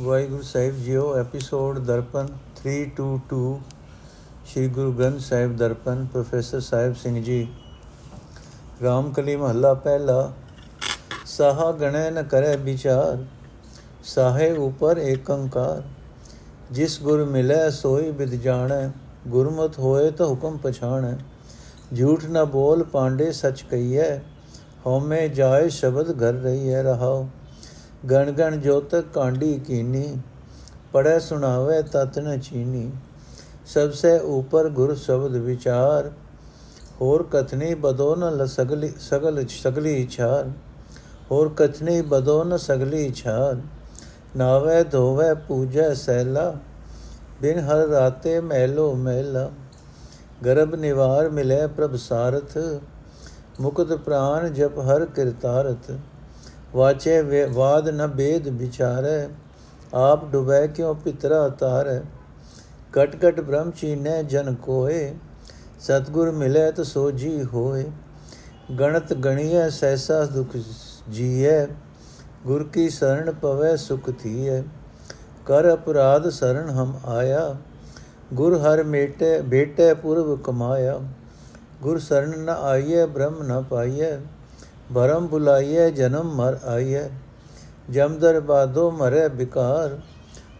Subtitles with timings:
[0.00, 3.58] ਵਾਹਿਗੁਰੂ ਸਾਹਿਬ ਜੀਓ, episode Darpan 322
[4.46, 7.46] Shri Guru Granth Sahib Darpan, professor Sahib Singh ji.
[8.82, 10.32] Ramkali ਮਹੱਲਾ ਪਹਿਲਾ,
[11.26, 13.24] ਸਾਹਾ ਗਣੈ ਨ ਕਰੈ ਵਿਚਾਰ,
[14.04, 15.82] ਸਾਹੇ ਉਪਰ ਏਕੰਕਾਰ
[16.72, 18.90] ਜਿਸ ਗੁਰ ਮਿਲੈ ਸੋਈ ਬਿਦ ਜਾਣੈ,
[19.28, 21.16] ਗੁਰਮਤ ਹੋਏ ਤਾਂ ਹੁਕਮ ਪਛਾਣੈ।
[21.96, 24.18] ਝੂਠ ਨ ਬੋਲ ਪਾਂਡੇ ਸਚ ਕਹੀਐ,
[24.86, 27.28] ਹਉਮੈ ਜਾਏ ਸ਼ਬਦ ਘਰ ਰਹੀਐ ਰਹਾਓ
[28.10, 30.16] ਗਣ ਗਣ ਜੋਤਕ ਕਾਂਡੀ ਕੀਨੀ
[30.92, 32.90] ਪੜੈ ਸੁਣਾਵੇ ਤਤ ਨ ਚੀਨੀ।
[33.66, 36.10] ਸਭ ਸੇ ਉਪਰ ਗੁਰ ਸ਼ਬਦ ਵਿਚਾਰ,
[37.00, 40.50] ਹੋਰ ਕਥਨੀ ਬਦੋ ਨ ਸਗਲੀ ਸਗਲ, ਸਗਲੀ ਛਾਰ
[41.30, 43.56] ਹੋਰ ਕਥਨੀ ਬਦੋ ਨ ਸਗਲੀ ਛਾਰ
[44.36, 46.54] ਨਾਵੇ ਧੋਵੇ ਪੂਜੈ ਸੈਲਾ।
[47.42, 49.50] ਬਿਨ ਹਰ ਰਾਤੇ ਮਹਿਲੋ ਮਹਿਲਾ
[50.44, 52.58] ਗਰਭ ਨਿਵਾਰ ਮਿਲੇ ਪ੍ਰਭ ਸਾਰਥ।
[53.60, 55.90] ਮੁਕਤ ਪ੍ਰਾਨ ਜਪ ਹਰ ਕਿਰਤਾਰਥ।
[56.74, 59.28] ਵਾਚੇ ਵਾਦ ਨ ਬੇਦ ਵਿਚਾਰੈ,
[59.94, 62.00] ਆਪ ਡੁਬੈ ਕਿਉ ਪਿਤਰਾ ਤਾਰੈ।
[62.92, 65.14] ਕਟ ਕਟ ਬ੍ਰਹਮ ਚੀਨੈ ਜਨ ਕੋਏ,
[65.80, 67.84] ਸਤਗੁਰ ਮਿਲੇ ਤ ਸੋ ਜੀ ਹੋਏ।
[68.80, 70.56] ਗਣਤ ਗਣੀਐ ਸੈਸਾ ਦੁਖ
[71.10, 71.66] ਜੀਐ।
[72.46, 74.60] ਗੁਰ ਕੀ ਸਰਣ ਪਵੈ, ਸੁਖ ਥੀਐ
[75.46, 77.56] ਕਰ ਅਪਰਾਧ ਸਰਣ ਹਮ ਆਇਆ।
[78.34, 81.00] ਗੁਰ ਹਰ ਮੇਟੇ, ਬੇਟੇ ਪੁਰਬ ਕਮਾਇਆ।
[81.82, 84.16] ਗੁਰ ਸਰਣ ਨ ਆਈਐ, ਬ੍ਰਹਮ ਨ ਪਾਈਐ।
[84.94, 87.08] ਭਰਮ ਬੁਲਾਈਐ ਜਨਮ ਮਰ ਆਈਐ।
[87.90, 89.98] ਜਮ ਦਰਬਾਦੋ ਮਰੇ ਬਿਕਾਰ,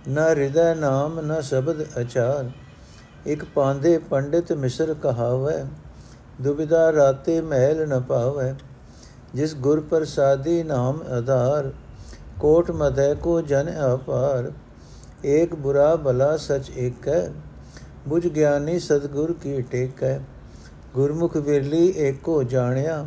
[0.09, 2.51] ਨ ਹਿਰਦੈ ਨਾਮ, ਨ ਸ਼ਬਦ ਅਚਾਰ।
[3.27, 5.65] ਇਕ ਪਾਂਦੇ ਪੰਡਿਤ ਮਿਸਰ ਕਹਾਵੈ
[6.41, 8.55] ਦੁਬਿਦਾ ਰਾਤੇ ਮਹਿਲ ਨ ਪਾਵੈ।
[9.35, 11.71] ਜਿਸ ਗੁਰ ਪ੍ਰਸਾਦੀ ਨਾਮ ਆਧਾਰ,
[12.41, 14.51] ਕੋਟ ਮਧੈ ਕੋ ਜਨ ਅਪਾਰ
[15.25, 17.33] ਏਕ ਬੁਰਾ ਭਲਾ ਸਚ ਏਕ ਹੈ
[18.09, 20.21] ਬੁਝ ਗਿਆਨੀ ਸਤਗੁਰ ਕੀ ਟੇਕ। ਹੈ
[20.95, 23.07] ਗੁਰਮੁਖ ਵਿਰਲੀ ਏਕੋ ਜਾਣਿਆ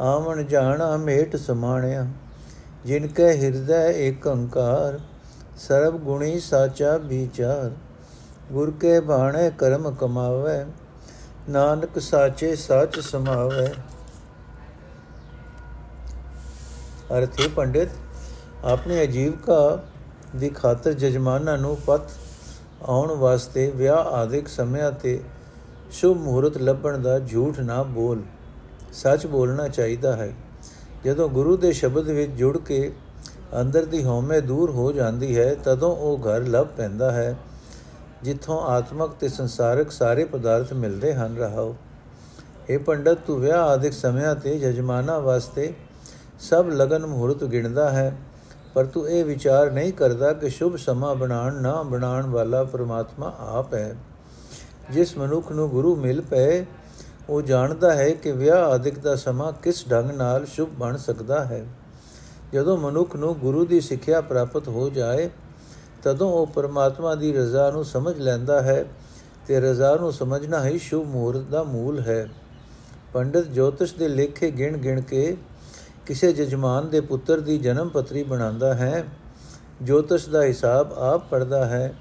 [0.00, 2.06] ਆਵਣ ਜਾਣਾ ਮੇਟ ਸਮਾਣਿਆ।
[2.84, 5.00] ਜਿਨ ਕੈ ਹਿਰਦੈ ਏਕ ਅੰਕਾਰ
[5.56, 7.70] ਸਰਬ ਗੁਣੀ ਸਾਚਾ ਵਿਚਾਰ।
[8.52, 10.64] ਗੁਰ ਕੇ ਬਾਣੇ ਕਰਮ ਕਮਾਵੇ,
[11.48, 13.66] ਨਾਨਕ ਸਾਚੇ ਸੱਚ ਸਮਾਵੇ।
[17.18, 17.88] ਅਰਥੇ ਪੰਡਿਤ,
[18.64, 19.84] ਆਪਣੇ ਅਜੀਵਕਾ
[20.36, 22.00] ਦੀ ਖਾਤਰ ਜਜਮਾਨਾਂ ਨੂੰ ਪਤ
[22.82, 25.20] ਆਉਣ ਵਾਸਤੇ ਵਿਆਹ ਆਦਿਕ ਸਮਿਆਂ ਤੇ
[25.90, 28.22] ਸ਼ੁਭ ਮਹੂਰਤ ਲੱਭਣ ਦਾ ਝੂਠ ਨਾ ਬੋਲ।
[28.94, 30.32] ਸੱਚ ਬੋਲਣਾ ਚਾਹੀਦਾ ਹੈ।
[31.04, 32.92] ਜਦੋਂ ਗੁਰੂ ਦੇ ਸ਼ਬਦ ਵਿੱਚ ਜੁੜ ਕੇ
[33.60, 37.36] ਅੰਦਰ ਦੀ ਹਉਮੈ ਦੂਰ ਹੋ ਜਾਂਦੀ ਹੈ, ਤਦੋਂ ਉਹ ਘਰ ਲੱਭ ਪੈਂਦਾ ਹੈ,
[38.22, 41.74] ਜਿੱਥੋਂ ਆਤਮਕ ਤੇ ਸੰਸਾਰਿਕ ਸਾਰੇ ਪਦਾਰਥ ਮਿਲਦੇ ਹਨ। ਰਹਾਓ।
[42.70, 45.72] ਇਹ ਪੰਡਤ, ਤੂੰ ਵਿਆਹ ਆਦਿਕ ਸਮਿਆਂ ਤੇ ਜਜਮਾਨਾ ਵਾਸਤੇ
[46.40, 48.16] ਸਭ ਲਗਨ ਮਹੂਰਤ ਗਿਣਦਾ ਹੈ,
[48.74, 53.74] ਪਰ ਤੂੰ ਇਹ ਵਿਚਾਰ ਨਹੀਂ ਕਰਦਾ ਕਿ ਸ਼ੁਭ ਸਮਾਂ ਬਣਾਉਣ, ਨਾ ਬਣਾਉਣ ਵਾਲਾ ਪ੍ਰਮਾਤਮਾ ਆਪ
[53.74, 53.94] ਹੈ।
[54.90, 56.64] ਜਿਸ ਮਨੁੱਖ ਨੂੰ ਗੁਰੂ ਮਿਲ ਪਏ
[57.28, 61.64] ਉਹ ਜਾਣਦਾ ਹੈ ਕਿ ਵਿਆਹ ਆਦਿਕ ਦਾ ਸਮਾਂ ਕਿਸ ਢੰਗ ਨਾਲ ਸ਼ੁਭ ਬਣ ਸਕਦਾ ਹੈ।
[62.52, 65.30] ਜਦੋਂ ਮਨੁੱਖ ਨੂੰ ਗੁਰੂ ਦੀ ਸਿੱਖਿਆ ਪ੍ਰਾਪਤ ਹੋ ਜਾਏ,
[66.02, 68.84] ਤਦੋਂ ਉਹ ਪਰਮਾਤਮਾ ਦੀ ਰਜ਼ਾ ਨੂੰ ਸਮਝ ਲੈਂਦਾ ਹੈ
[69.46, 72.28] ਤੇ ਰਜ਼ਾ ਨੂੰ ਸਮਝਣਾ ਹੀ ਸ਼ੁਭ ਮੂਰਤ ਦਾ ਮੂਲ ਹੈ।
[73.12, 75.36] ਪੰਡਿਤ ਜੋਤਿਸ਼ ਦੇ ਲੇਖੇ ਗਿਣ ਗਿਣ ਕੇ
[76.06, 79.04] ਕਿਸੇ ਜਜਮਾਨ ਦੇ ਪੁੱਤਰ ਦੀ ਜਨਮ ਪੱਤਰੀ ਬਣਾਉਂਦਾ ਹੈ।
[79.82, 81.94] ਜੋਤਿਸ਼ ਦਾ ਹਿਸਾਬ ਆਪ ਪੜਦਾ ਹੈ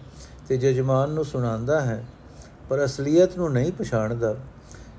[0.47, 2.03] ਤੇ ਜਜਮਾਨ ਨੂੰ ਸੁਣਾਉਂਦਾ ਹੈ,
[2.69, 4.35] ਪਰ ਅਸਲੀਅਤ ਨੂੰ ਨਹੀਂ ਪਛਾਣਦਾ।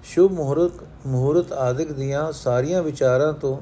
[0.05, 0.73] ਸ਼ੁਭ ਮਹੂਰਤ
[1.07, 3.59] ਮਹੂਰਤ ਆਦਿਕ ਦੀਆਂ ਸਾਰੀਆਂ ਵਿਚਾਰਾਂ ਤੋਂ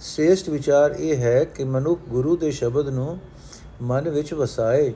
[0.00, 3.18] ਸ੍ਰੇਸ਼ਟ ਵਿਚਾਰ ਇਹ ਹੈ ਕਿ ਮਨੁੱਖ ਗੁਰੂ ਦੇ ਸ਼ਬਦ ਨੂੰ
[3.82, 4.92] ਮਨ ਵਿੱਚ ਵਸਾਏ।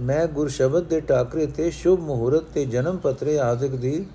[0.00, 4.06] ਮੈਂ ਗੁਰ ਸ਼ਬਦ ਦੇ ਟਾਕਰੇ ਤੇ ਸ਼ੁਭ ਮਹੂਰਤ ਤੇ ਜਨਮ ਪੱਤਰੇ ਆਦਿਕ ਦੀ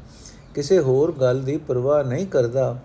[0.55, 2.77] ਕਿਸੇ ਹੋਰ ਗੱਲ ਦੀ ਪਰਵਾਹ ਨਹੀਂ ਕਰਦਾ।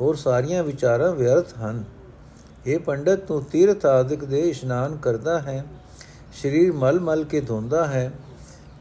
[0.00, 1.84] ਹੋਰ ਸਾਰੀਆਂ ਵਿਚਾਰਾਂ ਵਿਅਰਥ ਹਨ।
[2.66, 5.64] ਇਹ ਪੰਡਤ, ਤੂੰ ਤੀਰਥ ਆਦਿਕ ਦੇ ਇਸ਼ਨਾਨ ਕਰਦਾ ਹੈ,
[6.42, 8.12] ਸਰੀਰ ਮਲ ਮਲ ਕੇ ਧੋਂਦਾ ਹੈ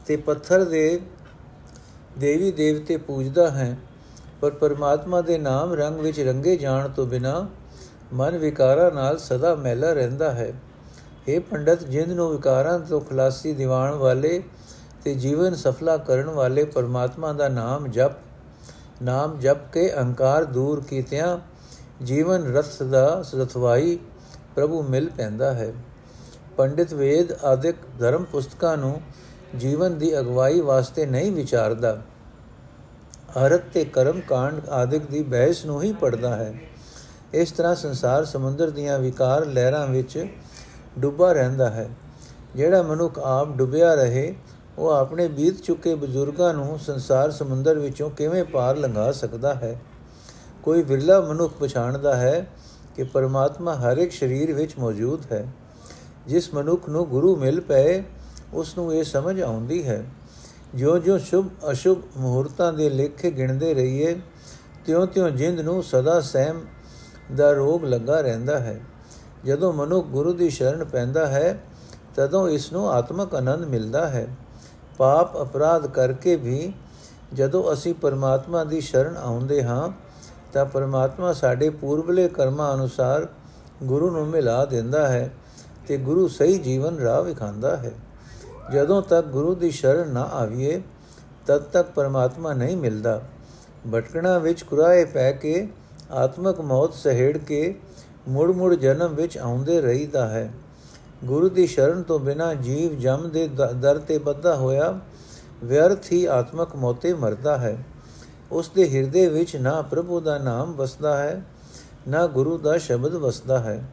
[0.06, 1.00] ਤੇ ਪੱਥਰ ਦੇ
[2.18, 3.78] ਦੇਵੀ ਦੇਵਤੇ ਪੂਜਦਾ ਹੈ,
[4.42, 7.48] ਪਰ ਪਰਮਾਤਮਾ ਦੇ ਨਾਮ ਰੰਗ ਵਿੱਚ ਰੰਗੇ ਜਾਣ ਤੋਂ ਬਿਨਾ
[8.14, 10.54] ਮਨ ਵਿਕਾਰਾਂ ਨਾਲ ਸਦਾ ਮੈਲਾ ਰਹਿੰਦਾ ਹੈ।
[11.28, 14.42] ਇਹ ਪੰਡਤ, ਜਿੰਦ ਨੂੰ ਵਿਕਾਰਾਂ ਤੋਂ ਖਲਾਸੀ ਦਿਵਾਣ ਵਾਲੇ
[15.04, 18.12] ਤੇ ਜੀਵਨ ਸਫਲਾ ਕਰਨ ਵਾਲੇ ਪਰਮਾਤਮਾ ਦਾ ਨਾਮ ਜਪ
[19.02, 21.38] ਨਾਮ ਜਪ ਕੇ ਅਹੰਕਾਰ ਦੂਰ ਕੀਤਿਆਂ
[22.04, 23.98] ਜੀਵਨ ਰਥ ਦਾ ਸਤਵਾਈ
[24.56, 25.72] ਪ੍ਰਭੂ ਮਿਲ ਪੈਂਦਾ ਹੈ।
[26.58, 29.02] ਪੰਡਿਤ ਵੇਦ ਆਦਿਕ ਧਰਮ ਪੁਸਤਕਾਂ ਨੂੰ
[29.56, 32.02] ਜੀਵਨ ਦੀ ਅਗਵਾਈ ਵਾਸਤੇ ਨਹੀਂ ਵਿਚਾਰਦਾ।
[33.46, 36.54] ਅਰਥ ਤੇ ਕਰਮ ਕਾਂਡ ਆਦਿਕ ਦੀ ਬਹਿਸ ਨੂੰ ਹੀ ਪੜਦਾ ਹੈ।
[37.34, 40.28] ਇਸ ਤਰ੍ਹਾਂ ਸੰਸਾਰ ਸਮੁੰਦਰ ਦੀਆਂ ਵਿਕਾਰ ਲਹਿਰਾਂ ਵਿੱਚ
[41.00, 41.90] ਡੁੱਬਾ ਰਹਿੰਦਾ ਹੈ।
[42.56, 44.36] ਜਿਹੜਾ ਮਨੁੱਖ ਆਪ ਡੁੱਬਿਆ ਰਹੇ,
[44.78, 49.82] ਉਹ ਆਪਣੇ ਬੀਤ ਚੁੱਕੇ ਬਜ਼ੁਰਗਾਂ ਨੂੰ ਸੰਸਾਰ ਸਮੁੰਦਰ ਵਿੱਚੋਂ ਕਿਵੇਂ ਪਾਰ ਲੰਘਾ ਸਕਦਾ ਹੈ?
[50.64, 52.48] ਕੋਈ ਵਿਰਲਾ ਮਨੁੱਖ ਪਛਾਣਦਾ ਹੈ
[52.96, 55.48] ਕਿ ਪਰਮਾਤਮਾ ਹਰ ਇੱਕ ਸਰੀਰ ਵਿੱਚ ਮੌਜੂਦ ਹੈ।
[56.28, 58.04] ਜਿਸ ਮਨੁੱਖ ਨੂੰ ਗੁਰੂ ਮਿਲ ਪਏ
[58.54, 60.06] ਉਸ ਨੂੰ ਇਹ ਸਮਝ ਆਉਂਦੀ ਹੈ,
[60.76, 64.22] ਜਿਉਂ-ਜਿਉਂ ਸ਼ੁਭ ਅਸ਼ੁਭ ਮਹੂਰਤਾਂ ਦੇ ਲੇਖੇ ਗਿਣਦੇ ਰਹੀਏ,
[64.86, 66.62] ਤਿਉਂ-ਤਿਉਂ ਜਿੰਦ ਨੂੰ ਸਦਾ ਸਹਿਮ
[67.36, 68.82] ਦਾ ਰੋਗ ਲੱਗਾ ਰਹਿੰਦਾ ਹੈ।
[69.46, 71.64] ਜਦੋਂ ਮਨੁੱਖ ਗੁਰੂ ਦੀ ਸ਼ਰਨ ਪੈਂਦਾ ਹੈ,
[72.16, 74.28] ਤਦੋਂ ਇਸ ਨੂੰ ਆਤਮਕ ਆਨੰਦ ਮਿਲਦਾ ਹੈ।
[74.98, 76.74] ਪਾਪ ਅਪਰਾਧ ਕਰਕੇ ਵੀ
[77.34, 79.90] ਜਦੋਂ ਅਸੀਂ ਪਰਮਾਤਮਾ ਦੀ ਸ਼ਰਨ ਆਉਂਦੇ ਹਾਂ,
[80.54, 83.28] ਤਾਂ ਪਰਮਾਤਮਾ ਸਾਡੇ ਪੂਰਬਲੇ ਕਰਮਾਂ ਅਨੁਸਾਰ
[83.84, 85.34] ਗੁਰੂ ਨੂੰ ਮਿਲਾ ਦਿੰਦਾ ਹੈ
[85.88, 87.92] ਤੇ ਗੁਰੂ ਸਹੀ ਜੀਵਨ ਰਾਹ ਵਿਖਾਉਂਦਾ ਹੈ।
[88.74, 90.82] ਜਦੋਂ ਤੱਕ ਗੁਰੂ ਦੀ ਸ਼ਰਨ ਨਾ ਆਵੀਏ,
[91.48, 93.22] ਤਦ ਤੱਕ ਪਰਮਾਤਮਾ ਨਹੀਂ ਮਿਲਦਾ।
[93.94, 95.68] ਭਟਕਣਾ ਵਿੱਚ ਕੁਰਾਏ ਪੈ ਕੇ,
[96.12, 97.80] ਆਤਮਕ ਮੌਤ ਸਹਿੜ ਕੇ
[98.28, 100.52] ਮੁੜ ਮੁੜ ਜਨਮ ਵਿੱਚ ਆਉਂਦੇ ਰਹੀਦਾ ਹੈ।
[101.24, 103.48] ਗੁਰੂ ਦੀ ਸ਼ਰਨ ਤੋਂ ਬਿਨਾ ਜੀਵ ਜਮ ਦੇ,
[103.82, 105.00] ਦਰ ਤੇ ਬੱਧਾ ਹੋਇਆ,
[105.64, 107.78] ਵਿਅਰਥ ਹੀ ਆਤਮਕ ਮੌਤੇ ਮਰਦਾ ਹੈ।
[108.52, 111.42] ਉਸ ਦੇ ਹਿਰਦੇ ਵਿੱਚ ਨਾ ਪ੍ਰਭੂ ਦਾ ਨਾਮ ਵਸਦਾ ਹੈ,
[112.08, 113.84] ਨਾ ਗੁਰੂ ਦਾ ਸ਼ਬਦ ਵਸਦਾ ਹੈ,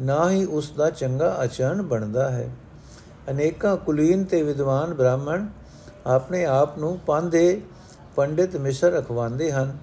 [0.00, 2.50] ਨਾ ਹੀ ਉਸ ਦਾ ਚੰਗਾ ਆਚਰਣ ਬਣਦਾ ਹੈ।
[3.30, 5.46] ਅਨੇਕਾਂ ਕੁਲੀਨ ਤੇ ਵਿਦਵਾਨ ਬ੍ਰਾਹਮਣ
[6.06, 7.60] ਆਪਣੇ ਆਪ ਨੂੰ ਪਾਂਦੇ
[8.16, 9.78] ਪੰਡਿਤ ਮਿਸ਼ਰ ਅਖਵਾਉਂਦੇ ਹਨ,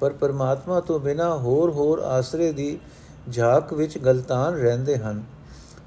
[0.00, 2.78] ਪਰ ਪਰਮਾਤਮਾ ਤੋਂ ਬਿਨਾ ਹੋਰ ਹੋਰ ਆਸਰੇ ਦੀ
[3.32, 5.22] ਝਾਕ ਵਿੱਚ ਗਲਤਾਨ ਰਹਿੰਦੇ ਹਨ।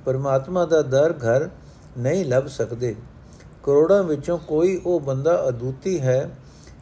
[0.05, 1.49] ਪਰਮਾਤਮਾ ਦਾ ਦਰ ਘਰ
[1.97, 2.95] ਨਹੀਂ ਲੱਭ ਸਕਦੇ।
[3.63, 6.29] ਕਰੋੜਾਂ ਵਿੱਚੋਂ ਕੋਈ ਉਹ ਬੰਦਾ ਅਦੁੱਤੀ ਹੈ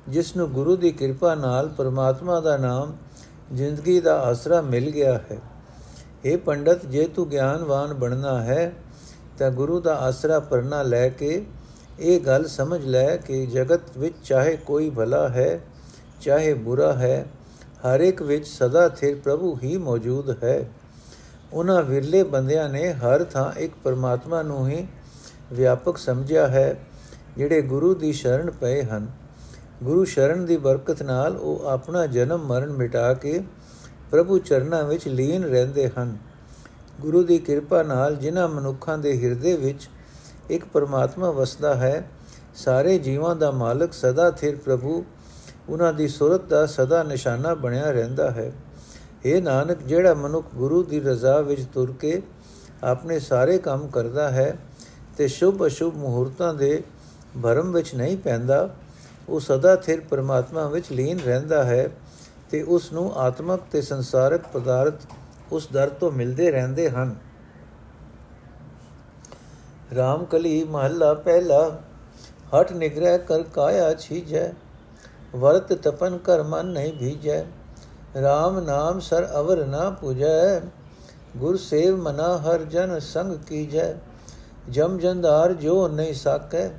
[0.07, 2.95] ਜਿਸ ਨੂੰ ਗੁਰੂ ਦੀ ਕਿਰਪਾ ਨਾਲ ਪਰਮਾਤਮਾ ਦਾ ਨਾਮ,
[3.53, 5.37] ਜ਼ਿੰਦਗੀ ਦਾ ਆਸਰਾ ਮਿਲ ਗਿਆ ਹੈ।
[6.25, 8.73] ਇਹ ਪੰਡਤ, ਜੇ ਤੂੰ ਗਿਆਨਵਾਨ ਬਣਨਾ ਹੈ
[9.37, 11.45] ਤਾਂ ਗੁਰੂ ਦਾ ਆਸਰਾ ਪਰਨਾ ਲੈ ਕੇ
[11.99, 15.59] ਇਹ ਗੱਲ ਸਮਝ ਲੈ ਕਿ ਜਗਤ ਵਿੱਚ ਚਾਹੇ ਕੋਈ ਭਲਾ ਹੈ,
[16.21, 17.25] ਚਾਹੇ ਬੁਰਾ ਹੈ,
[17.77, 20.65] ਹਰ ਇੱਕ ਵਿੱਚ ਸਦਾ ਥਿਰ ਪ੍ਰਭੂ ਹੀ ਮੌਜੂਦ ਹੈ।
[21.53, 24.87] ਉਹਨਾਂ ਵਿਰਲੇ ਬੰਦਿਆਂ ਨੇ ਹਰ ਥਾਂ ਇੱਕ ਪਰਮਾਤਮਾ ਨੂੰ ਹੀ
[25.53, 26.75] ਵਿਆਪਕ ਸਮਝਿਆ ਹੈ,
[27.37, 29.07] ਜਿਹੜੇ ਗੁਰੂ ਦੀ ਸ਼ਰਨ ਪਏ ਹਨ।
[29.83, 33.43] ਗੁਰੂ ਸ਼ਰਨ ਦੀ ਬਰਕਤ ਨਾਲ ਉਹ ਆਪਣਾ ਜਨਮ ਮਰਨ ਮਿਟਾ ਕੇ
[34.11, 36.17] ਪ੍ਰਭੂ ਚਰਨਾਂ ਵਿੱਚ ਲੀਨ ਰਹਿੰਦੇ ਹਨ।
[37.01, 39.89] ਗੁਰੂ ਦੀ ਕਿਰਪਾ ਨਾਲ ਜਿਨ੍ਹਾਂ ਮਨੁੱਖਾਂ ਦੇ ਹਿਰਦੇ ਵਿੱਚ
[40.49, 42.09] ਇੱਕ ਪਰਮਾਤਮਾ ਵਸਦਾ ਹੈ,
[42.55, 45.05] ਸਾਰੇ ਜੀਵਾਂ ਦਾ ਮਾਲਕ ਸਦਾ ਥਿਰ ਪ੍ਰਭੂ।
[45.69, 48.51] ਉਹਨਾਂ ਦੀ ਸੁਰਤ ਦਾ ਸਦਾ ਨਿਸ਼ਾਨਾ ਬਣਿਆ ਰਹਿੰਦਾ ਹੈ।
[49.25, 52.21] ਇਹ ਨਾਨਕ, ਜਿਹੜਾ ਮਨੁੱਖ ਗੁਰੂ ਦੀ ਰਜ਼ਾ ਵਿੱਚ ਤੁਰ ਕੇ
[52.83, 54.57] ਆਪਣੇ ਸਾਰੇ ਕੰਮ ਕਰਦਾ ਹੈ
[55.17, 56.83] ਤੇ ਸ਼ੁਭ ਅਸ਼ੁਭ ਮਹੂਰਤਾਂ ਦੇ
[57.43, 58.75] ਭਰਮ ਵਿੱਚ ਨਹੀਂ ਪੈਂਦਾ,
[59.29, 61.89] ਉਹ ਸਦਾ ਥਿਰ ਪਰਮਾਤਮਾ ਵਿੱਚ ਲੀਨ ਰਹਿੰਦਾ ਹੈ
[62.49, 65.01] ਤੇ ਉਸ ਨੂੰ ਆਤਮਕ ਤੇ ਸੰਸਾਰਕ ਪਦਾਰਥ
[65.51, 67.15] ਉਸ ਦਰ ਤੋਂ ਮਿਲਦੇ ਰਹਿੰਦੇ ਹਨ।
[69.95, 71.59] ਰਾਮ ਕਲੀ ਮਹੱਲਾ ਪਹਿਲਾ
[72.53, 74.51] ਹਟ ਨਿਗ੍ਰਹਿ ਕਰ ਕਾਇਆ ਛੀਜੈ,
[75.35, 77.43] ਵਰਤ ਤਪਨ ਕਰ ਮਨ ਨਹੀਂ ਭੀਜੈ
[78.17, 80.59] RAM ਨਾਮ ਸਰ ਅਵਰ ਨਾ ਪੂਜੈ,
[81.37, 83.93] ਗੁਰ ਸੇਵ ਮਨਾ ਹਰ ਜਨ ਸੰਗ ਕੀਜੈ,
[84.69, 86.69] ਜਮ ਜੰਦਾਰ ਜੋ ਨਹੀਂ ਸਾਕੈ,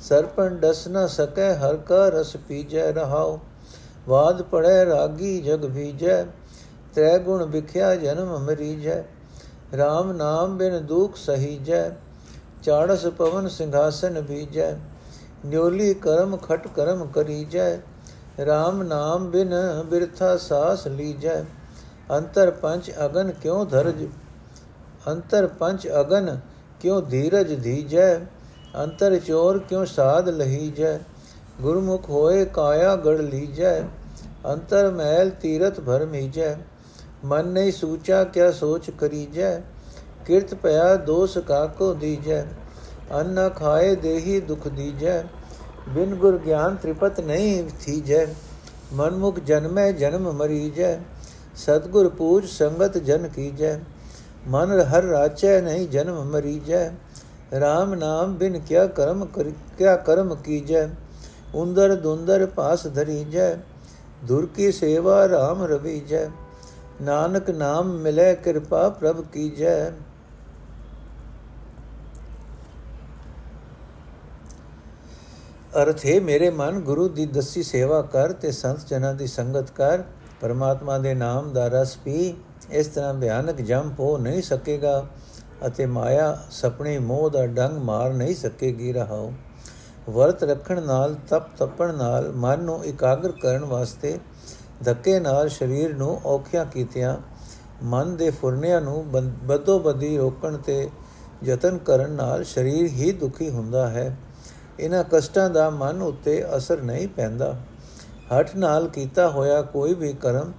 [0.00, 3.38] ਸਰਪਣ ਡਸ ਨ ਸਕੈ, ਹਰ ਕਾ ਰਸ ਪੀਜੈ ਰਹਾਉ,
[4.08, 6.24] ਵਾਦ ਪੜੈ ਰਾਗੀ ਜਗ ਭੀਜੈ
[6.94, 9.02] ਤ੍ਰੈ ਗੁਣ ਵਿਖਿਆ ਜਨਮ ਮਰੀਜੈ
[9.74, 11.90] RAM ਨਾਮ ਬਿਨ ਦੁਖ ਸਹੀਜੈ,
[12.62, 14.74] ਚਾੜਸ ਪਵਨ ਸਿੰਘਾਸਨ ਭੀਜੈ
[15.46, 17.74] ਨਿਉਲੀ ਕਰਮ ਖਟ ਕਰਮ ਕਰੀਜੈ
[18.40, 19.54] RAM ਨਾਮ ਬਿਨ
[19.90, 21.42] ਬਿਰਥਾ ਸਾਸ ਲੀਜੈ,
[22.12, 24.06] ਅੰਤਰ ਪੰਚ ਅਗਨ ਕਿਉ ਧਰਜ,
[25.08, 26.38] ਅੰਤਰ ਪੰਚ ਅਗਨ
[26.80, 28.18] ਕਿਉ ਧੀਰਜ ਧੀਜੈ,
[28.76, 30.98] ਅੰਤਰ ਚੋਰ ਕਿਉ ਸਾਧ ਲਹੀਜੈ,
[31.60, 33.82] ਗੁਰਮੁਖ ਹੋਏ ਕਾਇਆ ਗੜ ਲੀਜੈ,
[34.46, 36.56] ਅੰਤਰ ਮਹਿਲ ਤੀਰਤ ਭਰ ਮੀਜੈ
[37.24, 39.60] ਮਨ ਨਹੀਂ ਸੂਚਾ ਕਿਆ ਸੋਚ ਕਰੀਜੈ,
[40.26, 42.44] ਕਿਰਤ ਪਿਆ ਦੋਸ ਕਾਕੋ ਦੀਜੈ।
[43.12, 45.22] ਅੰਨ ਖਾਏ ਦੇਹੀ ਦੁਖ ਦੀਜੈ,
[45.88, 48.26] ਬਿਨ ਗੁਰ ਗਿਆਨ ਤ੍ਰਿਪਤ ਨਹੀਂ ਥੀਜੈ।
[48.92, 50.98] ਮਨਮੁਖ ਜਨਮੈ ਜਨਮ ਮਰੀਜੈ,
[51.56, 53.78] ਸਤਗੁਰ ਪੂਜ ਸੰਗਤ ਜਨ ਕੀਜੈ।
[54.48, 56.88] ਮਨ ਹਰ ਰਾਚੈ ਨਹੀਂ ਜਨਮ ਮਰੀਜੈ
[57.54, 59.24] RAM ਨਾਮ ਬਿਨ ਕਿਆ ਕਰਮ
[59.78, 60.88] ਕਿਆ ਕਰਮ ਕੀਜੈ।
[61.54, 63.54] ਉੰਦਰ ਦੁੰਦਰ ਪਾਸ ਧਰੀਜੈ
[64.24, 66.28] ਦੁਰ ਕੀ ਸੇਵਾ RAM ਰਵੀਜੈ।
[67.02, 69.90] ਨਾਨਕ ਨਾਮ ਮਿਲੇ ਕਿਰਪਾ ਪ੍ਰਭ ਕੀਜੈ।
[75.82, 80.02] ਅਰਥ ਹੈ, ਮੇਰੇ ਮਨ ਗੁਰੂ ਦੀ ਦਸੀ ਸੇਵਾ ਕਰ ਤੇ ਸੰਤ ਜਨਾਂ ਦੀ ਸੰਗਤ ਕਰ।
[80.40, 82.34] ਪਰਮਾਤਮਾ ਦੇ ਨਾਮ ਦਾ ਰਸ ਪੀ,
[82.70, 85.04] ਇਸ ਤਰ੍ਹਾਂ ਭਿਆਨਕ ਜੰਮ ਹੋ ਨਹੀਂ ਸਕੇਗਾ
[85.66, 89.32] ਅਤੇ ਮਾਇਆ ਸੁਪਨੇ ਮੋਹ ਦਾ ਡੰਗ ਮਾਰ ਨਹੀਂ ਸਕੇਗੀ ਰਹਾਓ
[90.08, 94.18] ਵਰਤ ਰੱਖਣ ਨਾਲ, ਤਪ ਤਪਣ ਨਾਲ ਮਨ ਨੂੰ ਇਕਾਗਰ ਕਰਨ ਵਾਸਤੇ
[94.84, 97.16] ਧੱਕੇ ਨਾਲ ਸਰੀਰ ਨੂੰ ਔਖਿਆ ਕੀਤਿਆਂ।
[97.82, 99.04] ਮਨ ਦੇ ਫੁਰਨਿਆਂ ਨੂੰ
[99.46, 100.88] ਬਦੋ ਬਦੀ ਰੋਕਣ ਤੇ
[101.44, 104.16] ਯਤਨ ਕਰਨ ਨਾਲ ਸਰੀਰ ਹੀ ਦੁਖੀ ਹੁੰਦਾ ਹੈ।
[104.80, 107.54] ਇਹਨਾਂ ਕਸ਼ਟਾਂ ਦਾ ਮਨ ਉੱਤੇ ਅਸਰ ਨਹੀਂ ਪੈਂਦਾ।
[108.32, 110.52] ਹੱਠ ਨਾਲ ਕੀਤਾ ਹੋਇਆ ਕੋਈ ਵੀ ਕਰਮ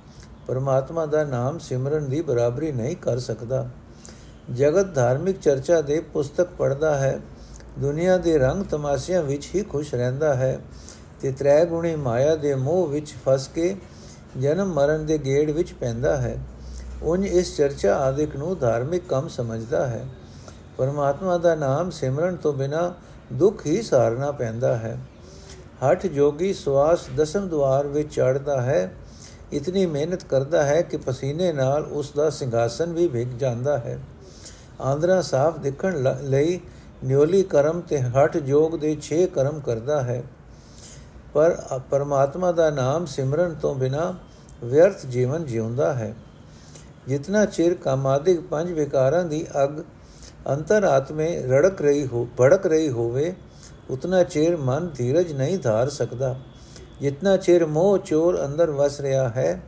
[0.48, 3.68] ਪਰਮਾਤਮਾ ਦਾ ਨਾਮ ਸਿਮਰਨ ਦੀ ਬਰਾਬਰੀ ਨਹੀਂ ਕਰ ਸਕਦਾ।
[4.54, 7.20] ਜਗਤ ਧਾਰਮਿਕ ਚਰਚਾ ਦੇ ਪੁਸਤਕ ਪੜਦਾ ਹੈ।
[7.80, 10.60] ਦੁਨੀਆ ਦੇ ਰੰਗ ਤਮਾਸ਼ਿਆਂ ਵਿੱਚ ਹੀ ਖੁਸ਼ ਰਹਿੰਦਾ ਹੈ
[11.22, 13.76] ਤੇ ਤ੍ਰੈ ਗੁਣੀ ਮਾਇਆ ਦੇ ਮੋਹ ਵਿੱਚ ਫਸ ਕੇ
[14.38, 16.38] ਜਨਮ ਮਰਨ ਦੇ ਗੇੜ ਵਿੱਚ ਪੈਂਦਾ ਹੈ।
[17.04, 20.06] ਉਨ ਇਸ ਚਰਚਾ ਆਦਿਕ ਨੂੰ ਧਾਰਮਿਕ ਕੰਮ ਸਮਝਦਾ ਹੈ।
[20.78, 22.94] ਪਰਮਾਤਮਾ ਦਾ ਨਾਮ ਸਿਮਰਨ ਤੋਂ ਬਿਨਾ
[23.34, 24.98] ਦੁੱਖ ਹੀ ਸਾਰਨਾ ਪੈਂਦਾ ਹੈ।
[25.92, 28.96] ਹਠ ਜੋਗੀ ਸਵਾਸ ਦਸਮ ਦਵਾਰ ਵਿੱਚ ਚੜਦਾ ਹੈ।
[29.54, 34.00] ਇਤਨੀ ਮਿਹਨਤ ਕਰਦਾ ਹੈ ਕਿ ਪਸੀਨੇ ਨਾਲ ਉਸ ਦਾ ਸਿੰਘਾਸਨ ਵੀ ਵਿਗ ਜਾਂਦਾ ਹੈ।
[34.82, 36.60] ਆਂਦਰਾ ਸਾਫ਼ ਦਿਖਣ ਲਈ
[37.04, 40.24] ਨਿਉਲੀ ਕਰਮ ਤੇ ਹਠ ਜੋਗ ਦੇ 6 ਕਰਮ ਕਰਦਾ ਹੈ।
[41.34, 41.58] ਪਰ
[41.90, 44.14] ਪਰਮਾਤਮਾ ਦਾ ਨਾਮ ਸਿਮਰਨ ਤੋਂ ਬਿਨਾ
[44.64, 46.14] ਵਿਅਰਥ ਜੀਵਨ ਜਿਉਂਦਾ ਹੈ।
[47.08, 49.84] ਜਿਤਨਾ ਚਿਰ ਕਾਮਾਦਿਕ ਪੰਜ ਵਿਕਾਰਾਂ ਦੀ ਅਗ
[50.50, 53.34] ਅੰਤਰ ਆਤਮੇ ਰੜਕ ਰਹੀ ਹੋ, ਭੜਕ ਰਹੀ ਹੋਵੇ,
[53.90, 56.36] ਉਤਨਾ ਚਿਰ ਮਨ ਧੀਰਜ ਨਹੀਂ ਧਾਰ ਸਕਦਾ।
[57.02, 59.62] ਜਿਤਨਾ ਚਿਰ ਮੋਹ ਚੋਰ ਅੰਦਰ ਵਸ ਰਿਹਾ ਹੈ,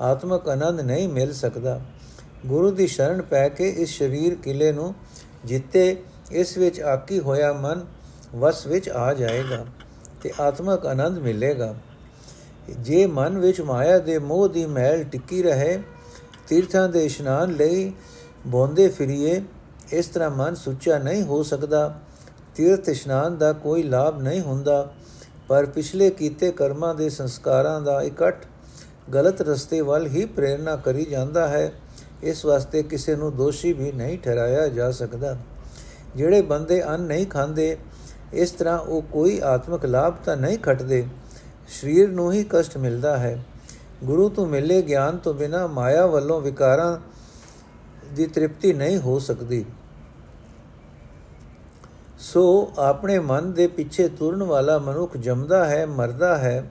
[0.00, 1.80] ਆਤਮਕ ਆਨੰਦ ਨਹੀਂ ਮਿਲ ਸਕਦਾ।
[2.46, 4.94] ਗੁਰੂ ਦੀ ਸ਼ਰਨ ਪੈ ਕੇ ਇਸ ਸਰੀਰ ਕਿਲੇ ਨੂੰ
[5.44, 5.96] ਜਿੱਤੇ,
[6.32, 7.84] ਇਸ ਵਿੱਚ ਆਕੀ ਹੋਇਆ ਮਨ
[8.36, 9.64] ਵਸ ਵਿੱਚ ਆ ਜਾਏਗਾ।
[10.24, 11.74] ਤੇ ਆਤਮਕ ਆਨੰਦ ਮਿਲੇਗਾ।
[12.78, 15.78] ਜੇ ਮਨ ਵਿੱਚ ਮਾਇਆ ਦੇ ਮੋਹ ਦੀ ਮੈਲ ਟਿੱਕੀ ਰਹੇ,
[16.48, 17.92] ਤੀਰਥਾਂ ਦੇ ਇਸ਼ਨਾਨ ਲਈ
[18.46, 19.42] ਬੋਂਦੇ ਫਿਰੀਏ,
[19.92, 22.00] ਇਸ ਤਰ੍ਹਾਂ ਮਨ ਸੁੱਚਾ ਨਹੀਂ ਹੋ ਸਕਦਾ।
[22.54, 24.94] ਤੀਰਥ ਇਸ਼ਨਾਨ ਦਾ ਕੋਈ ਲਾਭ ਨਹੀਂ ਹੁੰਦਾ,
[25.48, 28.46] ਪਰ ਪਿਛਲੇ ਕੀਤੇ ਕਰਮਾਂ ਦੇ ਸੰਸਕਾਰਾਂ ਦਾ ਇਕੱਠ
[29.14, 31.72] ਗਲਤ ਰਸਤੇ ਵੱਲ ਹੀ ਪ੍ਰੇਰਣਾ ਕਰੀ ਜਾਂਦਾ ਹੈ।
[32.22, 35.36] ਇਸ ਵਾਸਤੇ ਕਿਸੇ ਨੂੰ ਦੋਸ਼ੀ ਵੀ ਨਹੀਂ ਠਹਿਰਾਇਆ ਜਾ ਸਕਦਾ।
[36.16, 37.76] ਜਿਹੜੇ ਬੰਦੇ ਅੰਨ ਨਹੀਂ ਖਾਂਦੇ
[38.34, 41.06] ਇਸ ਤਰ੍ਹਾਂ ਉਹ ਕੋਈ ਆਤਮਿਕ ਲਾਭ ਤਾਂ ਨਹੀਂ ਖਟਦੇ।
[41.68, 43.44] ਸਰੀਰ ਨੂੰ ਹੀ ਕਸ਼ਟ ਮਿਲਦਾ ਹੈ।
[44.04, 46.98] ਗੁਰੂ ਤੋਂ ਮਿਲੇ ਗਿਆਨ ਤੋਂ ਬਿਨਾ ਮਾਇਆ ਵੱਲੋਂ ਵਿਕਾਰਾਂ
[48.14, 49.64] ਦੀ ਤ੍ਰਿਪਤੀ ਨਹੀਂ ਹੋ ਸਕਦੀ।
[52.18, 56.70] ਸੋ ਆਪਣੇ ਮਨ ਦੇ ਪਿੱਛੇ ਤੁਰਨ ਵਾਲਾ ਮਨੁੱਖ ਜਮਦਾ ਹੈ, ਮਰਦਾ ਹੈ,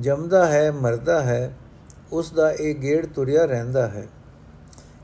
[0.00, 1.56] ਜਮਦਾ ਹੈ, ਮਰਦਾ ਹੈ,
[2.12, 4.08] ਉਸ ਦਾ ਇਹ ਗੇੜ ਤੁਰਿਆ ਰਹਿੰਦਾ ਹੈ।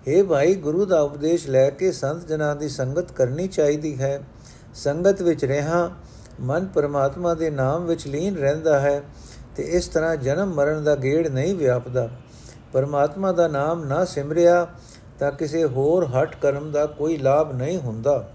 [0.09, 4.23] हे ਭਾਈ, ਗੁਰੂ ਦਾ ਉਪਦੇਸ਼ ਲੈ ਕੇ ਸੰਤ ਜਨਾਂ ਦੀ ਸੰਗਤ ਕਰਨੀ ਚਾਹੀਦੀ ਹੈ।
[4.75, 5.91] ਸੰਗਤ ਵਿੱਚ ਰਹਾ,
[6.41, 9.03] ਮਨ ਪਰਮਾਤਮਾ ਦੇ ਨਾਮ ਵਿੱਚ ਲੀਨ ਰਹਿੰਦਾ ਹੈ
[9.57, 12.09] ਤੇ ਇਸ ਤਰ੍ਹਾਂ ਜਨਮ ਮਰਨ ਦਾ ਗੇੜ ਨਹੀਂ ਵਿਆਪਦਾ।
[12.73, 14.67] ਪਰਮਾਤਮਾ ਦਾ ਨਾਮ ਨਾ ਸਿਮਰਿਆ
[15.19, 18.29] ਤਾਂ ਕਿਸੇ ਹੋਰ ਹਟ ਕਰਮ ਦਾ ਕੋਈ ਲਾਭ ਨਹੀਂ ਹੁੰਦਾ।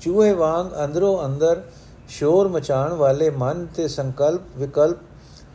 [0.00, 1.62] ਚੂਹੇ ਵਾਂਗ ਅੰਦਰੋਂ ਅੰਦਰ
[2.08, 4.96] ਸ਼ੋਰ ਮਚਾਉਣ ਵਾਲੇ ਮਨ ਤੇ ਸੰਕਲਪ ਵਿਕਲਪ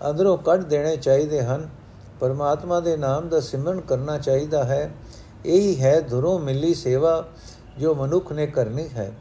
[0.09, 1.69] ਅੰਦਰੋਂ ਕੱਢ ਦੇਣੇ ਚਾਹੀਦੇ ਹਨ।
[2.19, 4.91] ਪਰਮਾਤਮਾ ਦੇ ਨਾਮ ਦਾ ਸਿਮਰਨ ਕਰਨਾ ਚਾਹੀਦਾ ਹੈ।
[5.45, 7.27] ਇਹੀ ਹੈ ਧੁਰੋਂ ਮਿਲੀ ਸੇਵਾ
[7.79, 9.11] ਜੋ ਮਨੁੱਖ ਨੇ ਕਰਨੀ ਹੈ।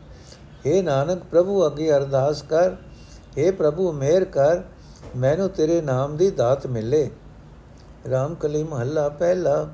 [0.64, 2.74] हे ਨਾਨਕ ਪ੍ਰਭੂ ਅੱਗੇ ਅਰਦਾਸ ਕਰ
[3.36, 4.62] हे ਪ੍ਰਭੂ ਮਿਹਰ ਕਰ
[5.16, 7.08] ਮੈਨੂੰ ਤੇਰੇ ਨਾਮ ਦੀ ਦਾਤ ਮਿਲੇ
[8.10, 9.66] ਰਾਮ ਕਲੀ ਮਹੱਲਾ ਪਹਿਲਾ